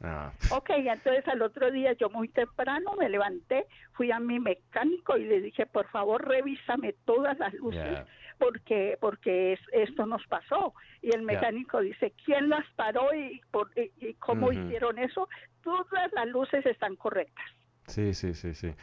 Ah. 0.00 0.32
Ok, 0.50 0.70
entonces 0.70 1.26
al 1.26 1.42
otro 1.42 1.72
día 1.72 1.92
yo 1.94 2.08
muy 2.08 2.28
temprano 2.28 2.94
me 2.96 3.08
levanté, 3.08 3.66
fui 3.94 4.12
a 4.12 4.20
mi 4.20 4.38
mecánico 4.38 5.16
y 5.16 5.24
le 5.24 5.40
dije, 5.40 5.66
por 5.66 5.88
favor, 5.88 6.24
revísame 6.24 6.94
todas 7.04 7.36
las 7.38 7.52
luces 7.54 7.98
porque 8.38 8.96
porque 9.00 9.58
esto 9.72 10.06
nos 10.06 10.24
pasó. 10.28 10.72
Y 11.02 11.12
el 11.16 11.22
mecánico 11.22 11.80
dice, 11.80 12.12
¿quién 12.24 12.48
las 12.48 12.64
paró 12.76 13.12
y, 13.12 13.40
por, 13.50 13.72
y, 13.76 14.14
cómo 14.14 14.52
hicieron 14.52 15.00
eso? 15.00 15.28
Todas 15.64 16.12
las 16.12 16.28
luces 16.28 16.64
están 16.64 16.94
correctas. 16.94 17.44
Sí, 17.86 18.14
sí, 18.14 18.34
sí, 18.34 18.54
sí. 18.54 18.74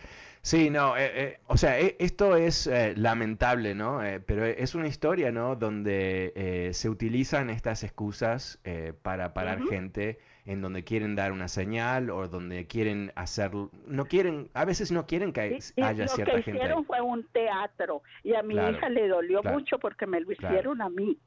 Sí, 0.44 0.72
no, 0.72 0.98
eh, 0.98 1.12
eh, 1.14 1.40
o 1.46 1.56
sea, 1.56 1.80
e, 1.80 1.96
esto 2.00 2.36
es 2.36 2.66
eh, 2.66 2.94
lamentable, 2.98 3.76
¿no? 3.76 4.02
pero 4.26 4.46
es 4.46 4.74
una 4.74 4.88
historia, 4.88 5.32
¿no? 5.32 5.56
Donde 5.56 6.72
se 6.74 6.90
utilizan 6.90 7.50
estas 7.50 7.84
excusas 7.84 8.60
para 9.04 9.34
parar 9.34 9.62
gente 9.70 10.20
en 10.46 10.62
donde 10.62 10.84
quieren 10.84 11.16
dar 11.16 11.32
una 11.32 11.48
señal 11.48 12.10
o 12.10 12.28
donde 12.28 12.66
quieren 12.66 13.12
hacer, 13.16 13.52
no 13.86 14.06
quieren, 14.06 14.50
a 14.54 14.66
veces 14.66 14.92
no 14.92 15.06
quieren 15.06 15.32
que 15.32 15.60
haya 15.82 16.08
cierta 16.08 16.32
gente. 16.34 16.36
Lo 16.36 16.44
que 16.44 16.52
hicieron 16.52 16.86
fue 16.86 17.02
un 17.02 17.28
teatro 17.28 18.02
y 18.24 18.34
a 18.34 18.42
mi 18.42 18.56
hija 18.56 18.90
le 18.90 19.08
dolió 19.08 19.44
mucho 19.44 19.78
porque 19.78 20.08
me 20.08 20.20
lo 20.20 20.32
hicieron 20.32 20.82
a 20.82 20.90
mí. 20.90 21.20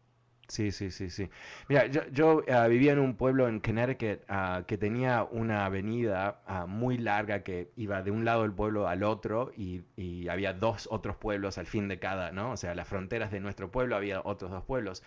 Sí, 0.48 0.72
sí, 0.72 0.90
sí, 0.90 1.08
sí. 1.08 1.28
Mira, 1.68 1.86
yo, 1.86 2.06
yo 2.08 2.42
ah, 2.52 2.66
vivía 2.66 2.92
en 2.92 2.98
un 2.98 3.16
pueblo 3.16 3.48
en 3.48 3.60
Connecticut 3.60 4.20
ah, 4.28 4.64
que 4.66 4.76
tenía 4.76 5.24
una 5.24 5.64
avenida 5.64 6.42
ah, 6.46 6.66
muy 6.66 6.98
larga 6.98 7.42
que 7.42 7.70
iba 7.76 8.02
de 8.02 8.10
un 8.10 8.24
lado 8.24 8.42
del 8.42 8.52
pueblo 8.52 8.86
al 8.86 9.02
otro 9.04 9.52
y, 9.56 9.82
y, 9.96 10.28
había 10.28 10.52
dos 10.52 10.88
otros 10.90 11.16
pueblos 11.16 11.58
al 11.58 11.66
fin 11.66 11.88
de 11.88 11.98
cada, 11.98 12.30
¿no? 12.32 12.52
O 12.52 12.56
sea, 12.56 12.74
las 12.74 12.88
fronteras 12.88 13.30
de 13.30 13.40
nuestro 13.40 13.70
pueblo 13.70 13.96
había 13.96 14.20
otros 14.22 14.50
dos 14.50 14.64
pueblos. 14.64 15.02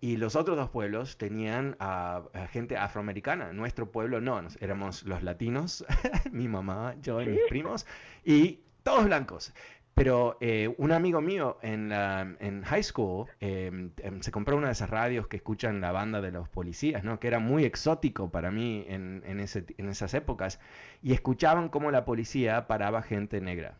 Y 0.00 0.16
los 0.16 0.34
otros 0.34 0.56
dos 0.56 0.68
pueblos 0.68 1.16
tenían 1.16 1.76
gente 2.50 2.76
afroamericana. 2.76 3.52
Nuestro 3.52 3.92
pueblo 3.92 4.20
no, 4.20 4.42
éramos 4.58 5.04
los 5.04 5.22
latinos, 5.22 5.84
mi 6.32 6.48
mamá, 6.48 6.96
yo 7.00 7.22
y 7.22 7.28
mis 7.28 7.42
primos, 7.48 7.86
y 8.24 8.58
todos 8.82 9.04
blancos. 9.04 9.54
Pero 9.94 10.38
eh, 10.40 10.74
un 10.78 10.92
amigo 10.92 11.20
mío 11.20 11.58
en, 11.62 11.92
en 11.92 12.62
high 12.62 12.82
school 12.82 13.26
em, 13.40 13.90
em, 13.98 14.22
se 14.22 14.30
compró 14.30 14.56
una 14.56 14.68
de 14.68 14.72
esas 14.72 14.88
radios 14.88 15.26
que 15.28 15.36
escuchan 15.36 15.80
la 15.80 15.92
banda 15.92 16.20
de 16.20 16.32
los 16.32 16.48
policías, 16.48 17.04
¿no? 17.04 17.20
que 17.20 17.28
era 17.28 17.38
muy 17.38 17.64
exótico 17.64 18.30
para 18.30 18.50
mí 18.50 18.84
en, 18.88 19.22
en, 19.26 19.38
ese, 19.40 19.66
en 19.76 19.88
esas 19.88 20.14
épocas, 20.14 20.60
y 21.02 21.12
escuchaban 21.12 21.68
cómo 21.68 21.90
la 21.90 22.04
policía 22.04 22.66
paraba 22.66 23.02
gente 23.02 23.40
negra. 23.40 23.76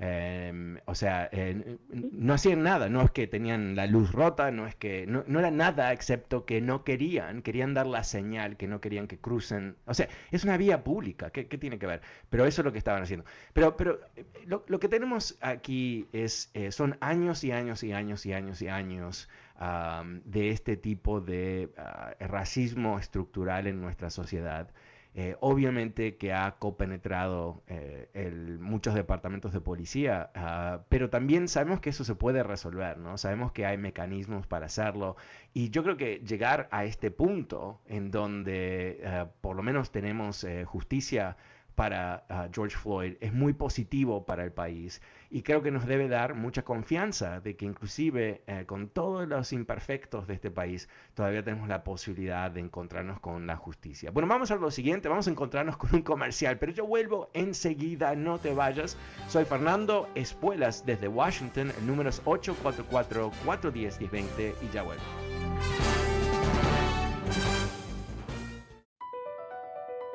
Em, 0.00 0.78
o 0.84 0.94
sea, 0.94 1.28
eh, 1.32 1.76
no 1.90 2.34
hacían 2.34 2.62
nada, 2.62 2.88
no 2.88 3.02
es 3.02 3.10
que 3.10 3.26
tenían 3.26 3.74
la 3.74 3.88
luz 3.88 4.12
rota, 4.12 4.52
no 4.52 4.68
es 4.68 4.76
que, 4.76 5.06
no, 5.08 5.24
era 5.40 5.50
nada 5.50 5.92
excepto 5.92 6.44
que 6.46 6.60
no 6.60 6.84
querían, 6.84 7.42
querían 7.42 7.74
dar 7.74 7.88
la 7.88 8.04
señal, 8.04 8.56
que 8.56 8.68
no 8.68 8.80
querían 8.80 9.08
que 9.08 9.18
crucen, 9.18 9.76
o 9.86 9.94
sea, 9.94 10.08
es 10.30 10.44
una 10.44 10.56
vía 10.56 10.84
pública, 10.84 11.30
¿qué, 11.30 11.44
tiene 11.44 11.80
que 11.80 11.88
ver? 11.88 12.00
Pero 12.30 12.46
eso 12.46 12.60
es 12.60 12.64
lo 12.64 12.70
que 12.70 12.78
estaban 12.78 13.02
haciendo. 13.02 13.26
Pero, 13.52 13.76
pero 13.76 13.98
eh, 14.14 14.24
lo, 14.46 14.78
que 14.78 14.88
tenemos 14.88 15.36
aquí 15.40 16.06
es, 16.12 16.50
eh, 16.54 16.70
son 16.70 16.96
años 17.00 17.42
y 17.42 17.50
años 17.50 17.82
y 17.82 17.92
años 17.92 18.24
y 18.24 18.32
años 18.32 18.62
y 18.62 18.68
años 18.68 19.28
de 20.24 20.50
este 20.50 20.76
tipo 20.76 21.20
de 21.20 21.70
ah, 21.76 22.14
racismo 22.20 23.00
estructural 23.00 23.66
en 23.66 23.80
nuestra 23.80 24.08
sociedad. 24.10 24.70
Eh, 25.20 25.34
obviamente 25.40 26.16
que 26.16 26.32
ha 26.32 26.60
copenetrado 26.60 27.64
eh, 27.66 28.06
muchos 28.60 28.94
departamentos 28.94 29.52
de 29.52 29.60
policía, 29.60 30.30
ah, 30.36 30.82
pero 30.88 31.10
también 31.10 31.48
sabemos 31.48 31.80
que 31.80 31.90
eso 31.90 32.04
se 32.04 32.14
puede 32.14 32.44
resolver, 32.44 32.98
¿no? 32.98 33.18
Sabemos 33.18 33.50
que 33.50 33.66
hay 33.66 33.78
mecanismos 33.78 34.46
para 34.46 34.66
hacerlo 34.66 35.16
y 35.52 35.70
yo 35.70 35.82
creo 35.82 35.96
que 35.96 36.20
llegar 36.20 36.68
a 36.70 36.84
este 36.84 37.10
punto 37.10 37.80
en 37.88 38.12
donde 38.12 39.00
eh, 39.02 39.26
por 39.40 39.56
lo 39.56 39.64
menos 39.64 39.90
tenemos 39.90 40.46
justicia 40.66 41.36
para 41.78 42.26
ah, 42.28 42.48
George 42.52 42.76
Floyd 42.76 43.14
es 43.20 43.32
muy 43.32 43.52
positivo 43.52 44.26
para 44.26 44.42
el 44.42 44.50
país 44.50 45.00
y 45.30 45.42
creo 45.42 45.62
que 45.62 45.70
nos 45.70 45.86
debe 45.86 46.08
dar 46.08 46.34
mucha 46.34 46.64
confianza 46.64 47.38
de 47.38 47.54
que 47.54 47.66
inclusive 47.66 48.42
eh, 48.48 48.64
con 48.66 48.88
todos 48.88 49.28
los 49.28 49.52
imperfectos 49.52 50.26
de 50.26 50.34
este 50.34 50.50
país 50.50 50.88
todavía 51.14 51.44
tenemos 51.44 51.68
la 51.68 51.84
posibilidad 51.84 52.50
de 52.50 52.58
encontrarnos 52.58 53.20
con 53.20 53.46
la 53.46 53.54
justicia. 53.54 54.10
Bueno, 54.10 54.28
vamos 54.28 54.50
a 54.50 54.56
lo 54.56 54.72
siguiente, 54.72 55.08
vamos 55.08 55.28
a 55.28 55.30
encontrarnos 55.30 55.76
con 55.76 55.94
un 55.94 56.02
comercial, 56.02 56.58
pero 56.58 56.72
yo 56.72 56.84
vuelvo 56.84 57.30
enseguida, 57.32 58.16
no 58.16 58.38
te 58.38 58.52
vayas. 58.52 58.96
Soy 59.28 59.44
Fernando 59.44 60.08
Espuelas 60.16 60.84
desde 60.84 61.06
Washington, 61.06 61.70
el 61.78 61.86
número 61.86 62.10
es 62.10 62.20
844-410-1020 62.24 64.54
y 64.62 64.68
ya 64.74 64.82
vuelvo. 64.82 65.97